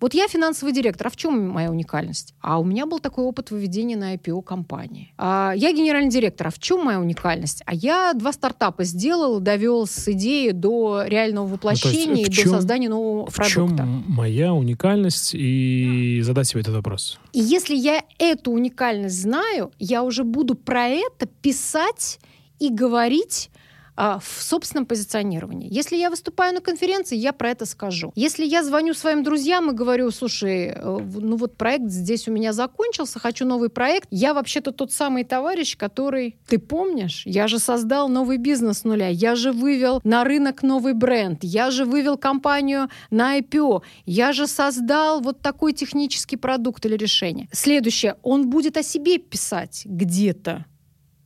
[0.00, 2.34] Вот я финансовый директор, а в чем моя уникальность?
[2.40, 5.12] А у меня был такой опыт выведения на IPO компании.
[5.16, 7.62] А я генеральный директор, а в чем моя уникальность?
[7.66, 12.50] А я два стартапа сделал, довел с идеи до реального воплощения ну, и чем, до
[12.56, 13.74] создания нового в продукта.
[13.74, 17.18] В чем моя уникальность и задать себе этот вопрос?
[17.32, 22.18] И если я эту уникальность знаю, я уже буду про это писать
[22.58, 23.50] и говорить
[23.96, 25.68] а, в собственном позиционировании.
[25.72, 28.12] Если я выступаю на конференции, я про это скажу.
[28.14, 32.52] Если я звоню своим друзьям и говорю, слушай, э, ну вот проект здесь у меня
[32.52, 38.08] закончился, хочу новый проект, я вообще-то тот самый товарищ, который, ты помнишь, я же создал
[38.08, 42.88] новый бизнес с нуля, я же вывел на рынок новый бренд, я же вывел компанию
[43.10, 47.48] на IPO, я же создал вот такой технический продукт или решение.
[47.52, 50.66] Следующее, он будет о себе писать где-то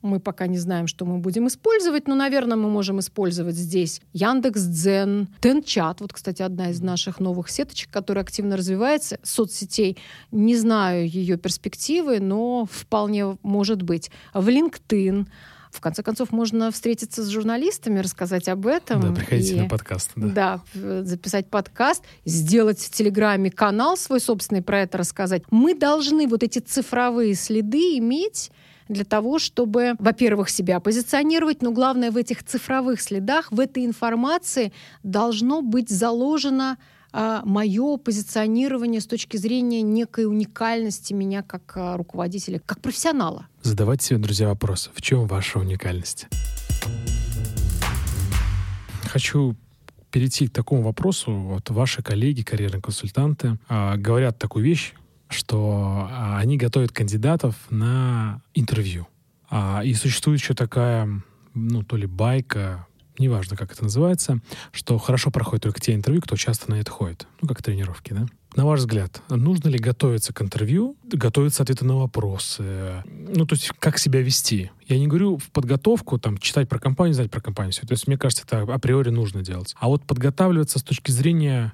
[0.01, 4.63] мы пока не знаем, что мы будем использовать, но, наверное, мы можем использовать здесь Яндекс
[4.63, 6.01] Дзен, Тенчат.
[6.01, 9.97] Вот, кстати, одна из наших новых сеточек, которая активно развивается, соцсетей.
[10.31, 14.11] Не знаю ее перспективы, но вполне может быть.
[14.33, 15.27] В LinkedIn.
[15.71, 19.01] В конце концов, можно встретиться с журналистами, рассказать об этом.
[19.01, 20.11] Да, приходите и, на подкаст.
[20.17, 20.61] Да.
[20.73, 25.43] да, записать подкаст, сделать в Телеграме канал свой собственный про это рассказать.
[25.49, 28.51] Мы должны вот эти цифровые следы иметь
[28.87, 34.71] для того, чтобы, во-первых, себя позиционировать, но главное в этих цифровых следах, в этой информации
[35.03, 36.77] должно быть заложено
[37.13, 43.47] а, мое позиционирование с точки зрения некой уникальности меня как а, руководителя, как профессионала.
[43.61, 44.89] Задавайте себе, друзья, вопрос.
[44.93, 46.27] В чем ваша уникальность?
[49.03, 49.55] Хочу
[50.09, 51.33] перейти к такому вопросу.
[51.33, 54.93] Вот ваши коллеги, карьерные консультанты, э, говорят такую вещь,
[55.31, 59.07] что э, они готовят кандидатов на интервью.
[59.49, 61.21] А, и существует еще такая,
[61.53, 62.87] ну, то ли байка,
[63.17, 64.39] неважно, как это называется,
[64.71, 67.27] что хорошо проходят только те интервью, кто часто на это ходит.
[67.41, 68.25] Ну, как тренировки, да?
[68.55, 73.01] На ваш взгляд, нужно ли готовиться к интервью, готовиться ответы на вопросы?
[73.05, 74.71] Ну, то есть, как себя вести?
[74.87, 77.71] Я не говорю в подготовку, там, читать про компанию, знать про компанию.
[77.71, 77.87] Все.
[77.87, 79.73] То есть, мне кажется, это априори нужно делать.
[79.79, 81.71] А вот подготавливаться с точки зрения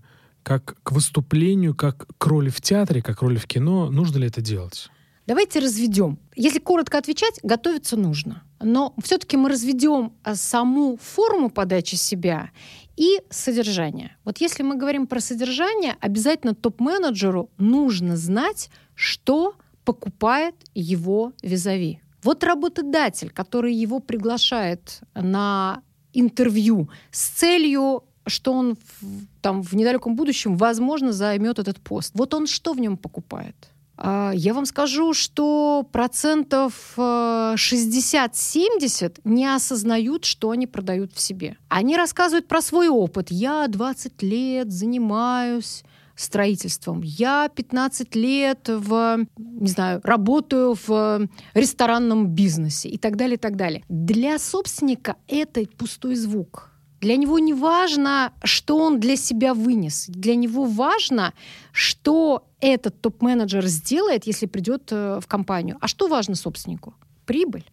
[0.48, 4.40] как к выступлению, как к роли в театре, как роли в кино, нужно ли это
[4.40, 4.90] делать?
[5.26, 6.20] Давайте разведем.
[6.38, 8.44] Если коротко отвечать, готовиться нужно.
[8.62, 12.52] Но все-таки мы разведем а, саму форму подачи себя
[12.96, 14.16] и содержание.
[14.24, 19.54] Вот если мы говорим про содержание, обязательно топ-менеджеру нужно знать, что
[19.84, 22.00] покупает его визави.
[22.24, 25.82] Вот работодатель, который его приглашает на
[26.14, 32.12] интервью с целью что он в, там в недалеком будущем, возможно, займет этот пост.
[32.16, 33.56] Вот он что в нем покупает?
[33.98, 37.58] А, я вам скажу, что процентов 60-70
[39.02, 41.58] э, не осознают, что они продают в себе.
[41.68, 43.32] Они рассказывают про свой опыт.
[43.32, 45.84] Я 20 лет занимаюсь
[46.16, 47.02] строительством.
[47.04, 53.56] Я 15 лет в, не знаю, работаю в ресторанном бизнесе и так далее, и так
[53.56, 53.84] далее.
[53.88, 56.72] Для собственника это пустой звук.
[57.00, 60.06] Для него не важно, что он для себя вынес.
[60.08, 61.34] Для него важно,
[61.72, 65.78] что этот топ-менеджер сделает, если придет э, в компанию.
[65.80, 66.96] А что важно собственнику?
[67.26, 67.70] Прибыль.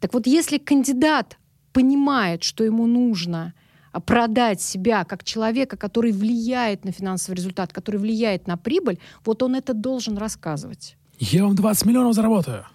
[0.00, 1.38] Так вот, если кандидат
[1.72, 3.54] понимает, что ему нужно
[3.92, 9.42] а, продать себя как человека, который влияет на финансовый результат, который влияет на прибыль, вот
[9.42, 10.96] он это должен рассказывать.
[11.18, 12.66] Я вам 20 миллионов заработаю.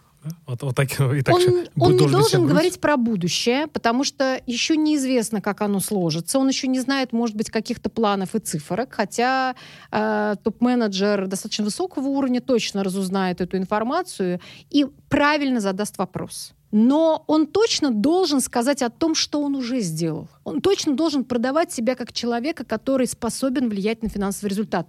[0.46, 4.76] Вот, вот так, и так он он не должен говорить про будущее, потому что еще
[4.76, 6.40] неизвестно, как оно сложится.
[6.40, 9.56] Он еще не знает, может быть, каких-то планов и цифрок, хотя
[9.92, 14.40] э, топ-менеджер достаточно высокого уровня точно разузнает эту информацию
[14.70, 16.54] и правильно задаст вопрос.
[16.72, 20.28] Но он точно должен сказать о том, что он уже сделал.
[20.44, 24.88] Он точно должен продавать себя как человека, который способен влиять на финансовый результат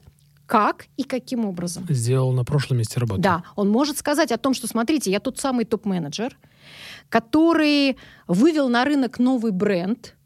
[0.48, 1.84] как и каким образом.
[1.90, 3.20] Сделал на прошлом месте работы.
[3.20, 6.38] Да, он может сказать о том, что, смотрите, я тот самый топ-менеджер,
[7.10, 10.16] который вывел на рынок новый бренд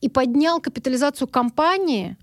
[0.00, 2.16] и поднял капитализацию компании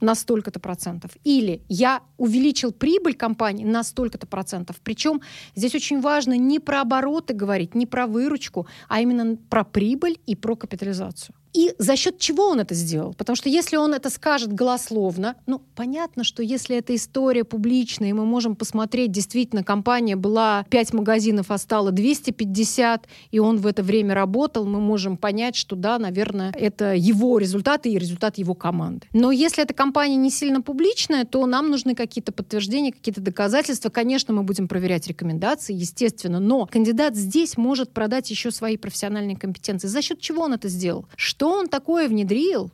[0.00, 1.10] на столько-то процентов.
[1.22, 4.76] Или я увеличил прибыль компании на столько-то процентов.
[4.82, 5.20] Причем
[5.54, 10.34] здесь очень важно не про обороты говорить, не про выручку, а именно про прибыль и
[10.34, 11.34] про капитализацию.
[11.52, 13.14] И за счет чего он это сделал?
[13.14, 18.12] Потому что если он это скажет голословно, ну, понятно, что если эта история публичная, и
[18.12, 23.82] мы можем посмотреть, действительно, компания была 5 магазинов, а стало 250, и он в это
[23.82, 29.06] время работал, мы можем понять, что да, наверное, это его результаты и результат его команды.
[29.12, 33.90] Но если эта компания не сильно публичная, то нам нужны какие-то подтверждения, какие-то доказательства.
[33.90, 39.88] Конечно, мы будем проверять рекомендации, естественно, но кандидат здесь может продать еще свои профессиональные компетенции.
[39.88, 41.06] За счет чего он это сделал?
[41.40, 42.70] Что он такое внедрил,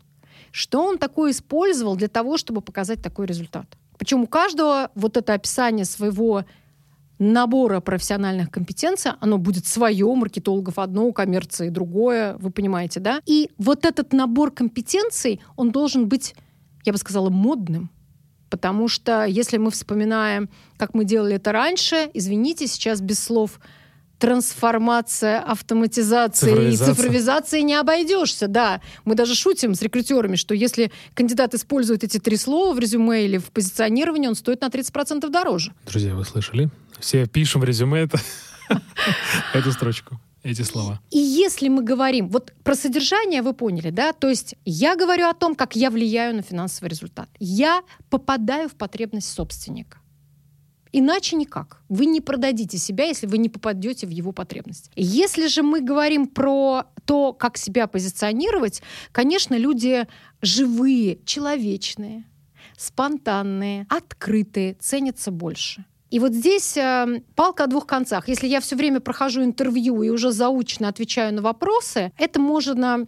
[0.51, 3.65] что он такое использовал для того, чтобы показать такой результат.
[3.97, 6.45] Причем у каждого вот это описание своего
[7.21, 13.21] набора профессиональных компетенций, оно будет свое, маркетологов одно, у коммерции другое, вы понимаете, да?
[13.25, 16.35] И вот этот набор компетенций, он должен быть,
[16.85, 17.89] я бы сказала, модным.
[18.51, 23.61] Потому что если мы вспоминаем, как мы делали это раньше, извините, сейчас без слов–
[24.19, 28.81] трансформация, автоматизация и цифровизация не обойдешься, да.
[29.05, 33.39] Мы даже шутим с рекрутерами, что если кандидат использует эти три слова в резюме или
[33.39, 35.73] в позиционировании, он стоит на 30% дороже.
[35.87, 36.71] Друзья, вы слышали?
[36.99, 38.19] Все пишем в резюме это,
[39.55, 41.01] эту строчку эти слова.
[41.11, 45.35] И если мы говорим, вот про содержание вы поняли, да, то есть я говорю о
[45.35, 47.29] том, как я влияю на финансовый результат.
[47.41, 49.99] Я попадаю в потребность собственника.
[50.93, 51.83] Иначе никак.
[51.89, 54.91] Вы не продадите себя, если вы не попадете в его потребность.
[54.97, 58.83] Если же мы говорим про то, как себя позиционировать,
[59.13, 60.07] конечно, люди
[60.43, 62.25] живые, человечные,
[62.77, 65.85] спонтанные, открытые, ценятся больше.
[66.11, 68.29] И вот здесь э, палка о двух концах.
[68.29, 73.07] Если я все время прохожу интервью и уже заучно отвечаю на вопросы, это можно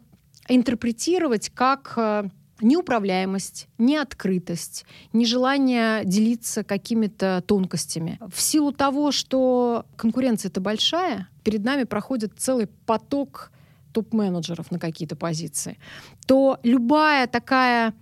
[0.49, 2.29] интерпретировать как э,
[2.61, 8.19] неуправляемость, неоткрытость, нежелание делиться какими-то тонкостями.
[8.33, 13.51] В силу того, что конкуренция-то большая, перед нами проходит целый поток
[13.93, 15.79] топ-менеджеров на какие-то позиции,
[16.27, 17.95] то любая такая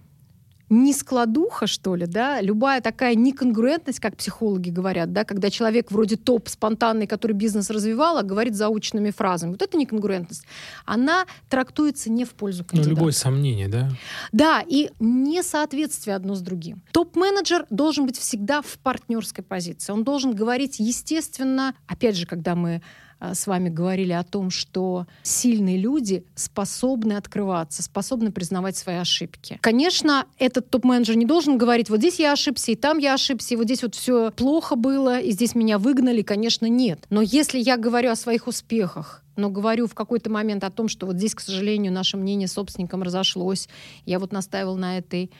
[0.68, 6.48] нескладуха, что ли, да, любая такая неконгруентность, как психологи говорят, да, когда человек вроде топ
[6.48, 9.52] спонтанный, который бизнес развивал, а говорит заученными фразами.
[9.52, 10.44] Вот эта неконгруентность,
[10.84, 12.90] она трактуется не в пользу ну, кандидата.
[12.90, 13.90] Ну, любое сомнение, да?
[14.32, 16.82] Да, и несоответствие одно с другим.
[16.92, 19.92] Топ-менеджер должен быть всегда в партнерской позиции.
[19.92, 22.82] Он должен говорить, естественно, опять же, когда мы
[23.20, 29.58] с вами говорили о том, что сильные люди способны открываться, способны признавать свои ошибки.
[29.62, 33.56] Конечно, этот топ-менеджер не должен говорить, вот здесь я ошибся, и там я ошибся, и
[33.56, 36.22] вот здесь вот все плохо было, и здесь меня выгнали.
[36.22, 37.04] Конечно, нет.
[37.10, 41.06] Но если я говорю о своих успехах, но говорю в какой-то момент о том, что
[41.06, 43.68] вот здесь, к сожалению, наше мнение с собственником разошлось,
[44.04, 45.30] я вот настаивал на этой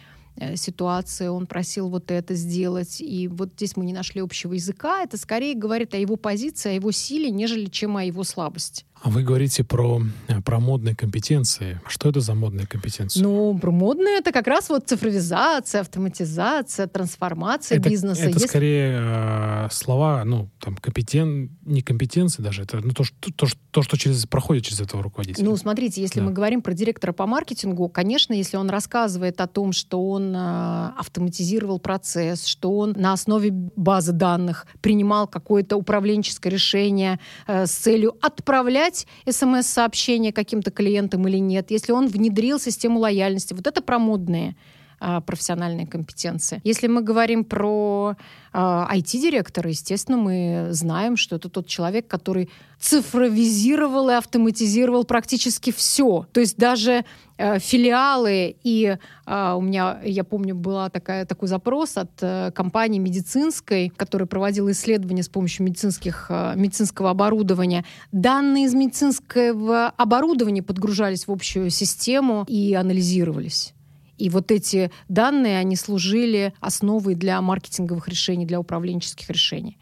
[0.57, 5.17] ситуации, он просил вот это сделать, и вот здесь мы не нашли общего языка, это
[5.17, 8.85] скорее говорит о его позиции, о его силе, нежели чем о его слабости.
[9.03, 11.81] А вы говорите про, э, про модные компетенции.
[11.87, 13.21] Что это за модные компетенции?
[13.21, 18.23] Ну, про модные это как раз вот цифровизация, автоматизация, трансформация это, бизнеса.
[18.23, 18.47] Это Если...
[18.47, 21.51] скорее э, слова, ну, там, компетен...
[21.65, 25.03] не компетенции даже, это ну, то, что, то, что, то, что через, проходит через этого
[25.03, 25.45] руководителя.
[25.45, 26.27] Ну, смотрите, если да.
[26.27, 30.91] мы говорим про директора по маркетингу, конечно, если он рассказывает о том, что он э,
[30.97, 38.17] автоматизировал процесс, что он на основе базы данных принимал какое-то управленческое решение э, с целью
[38.23, 43.55] отправлять отправлять смс-сообщение каким-то клиентам или нет, если он внедрил систему лояльности.
[43.55, 44.57] Вот это про модные
[44.99, 46.61] профессиональные компетенции.
[46.65, 48.17] Если мы говорим про
[48.59, 52.49] а, IT-директора, естественно, мы знаем, что это тот человек, который
[52.81, 56.27] цифровизировал и автоматизировал практически все.
[56.33, 57.05] То есть даже
[57.37, 58.97] э, филиалы и
[59.27, 64.71] э, у меня, я помню, была такая, такой запрос от э, компании медицинской, которая проводила
[64.71, 67.85] исследования с помощью медицинских, э, медицинского оборудования.
[68.13, 73.75] Данные из медицинского оборудования подгружались в общую систему и анализировались.
[74.19, 79.79] И вот эти данные, они служили основой для маркетинговых решений, для управленческих решений.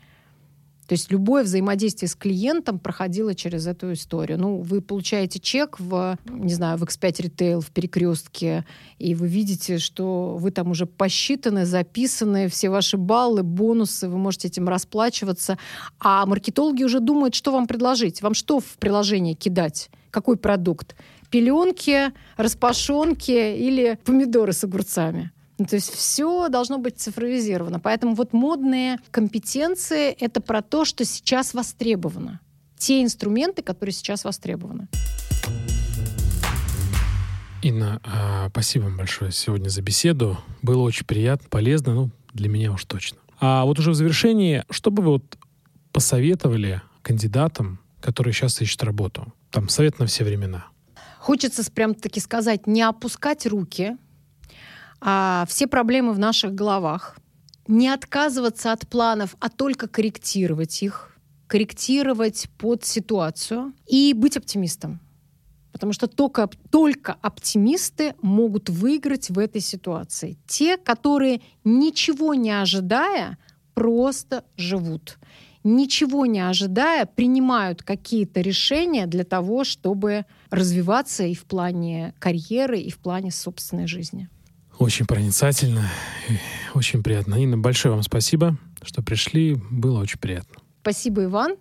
[0.86, 4.38] То есть любое взаимодействие с клиентом проходило через эту историю.
[4.38, 8.66] Ну, вы получаете чек в, не знаю, в X5 Retail, в перекрестке,
[8.98, 14.48] и вы видите, что вы там уже посчитаны, записаны, все ваши баллы, бонусы, вы можете
[14.48, 15.58] этим расплачиваться.
[15.98, 18.20] А маркетологи уже думают, что вам предложить.
[18.20, 19.88] Вам что в приложение кидать?
[20.10, 20.94] Какой продукт?
[21.34, 25.32] Пеленки, распашонки или помидоры с огурцами?
[25.58, 27.80] Ну, то есть все должно быть цифровизировано.
[27.80, 32.38] Поэтому вот модные компетенции— это про то, что сейчас востребовано.
[32.78, 34.86] Те инструменты, которые сейчас востребованы.
[37.62, 40.38] Инна, а, спасибо вам большое сегодня за беседу.
[40.62, 43.18] Было очень приятно, полезно, ну, для меня уж точно.
[43.40, 45.36] А вот уже в завершении, что бы вы вот
[45.90, 49.34] посоветовали кандидатам, которые сейчас ищут работу?
[49.50, 50.66] Там совет на все времена.
[51.24, 53.96] Хочется прям таки сказать, не опускать руки,
[55.00, 57.16] а, все проблемы в наших головах,
[57.66, 65.00] не отказываться от планов, а только корректировать их, корректировать под ситуацию и быть оптимистом.
[65.72, 70.36] Потому что только, только оптимисты могут выиграть в этой ситуации.
[70.46, 73.38] Те, которые ничего не ожидая,
[73.72, 75.16] просто живут.
[75.64, 82.90] Ничего не ожидая, принимают какие-то решения для того, чтобы развиваться и в плане карьеры, и
[82.90, 84.28] в плане собственной жизни.
[84.78, 85.88] Очень проницательно,
[86.74, 87.36] очень приятно.
[87.36, 89.56] Инна, большое вам спасибо, что пришли.
[89.70, 90.56] Было очень приятно.
[90.82, 91.56] Спасибо, Иван.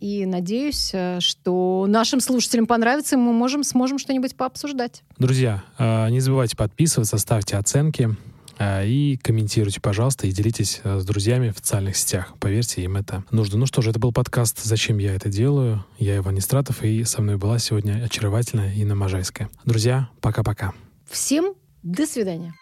[0.00, 5.02] И надеюсь, э, что нашим слушателям понравится, и мы можем, сможем что-нибудь пообсуждать.
[5.18, 8.14] Друзья, э, не забывайте подписываться, ставьте оценки
[8.58, 12.34] и комментируйте, пожалуйста, и делитесь с друзьями в социальных сетях.
[12.40, 13.58] Поверьте, им это нужно.
[13.58, 15.84] Ну что же, это был подкаст «Зачем я это делаю?».
[15.98, 19.50] Я Иван Истратов, и со мной была сегодня очаровательная Инна Можайская.
[19.64, 20.72] Друзья, пока-пока.
[21.08, 22.54] Всем до свидания.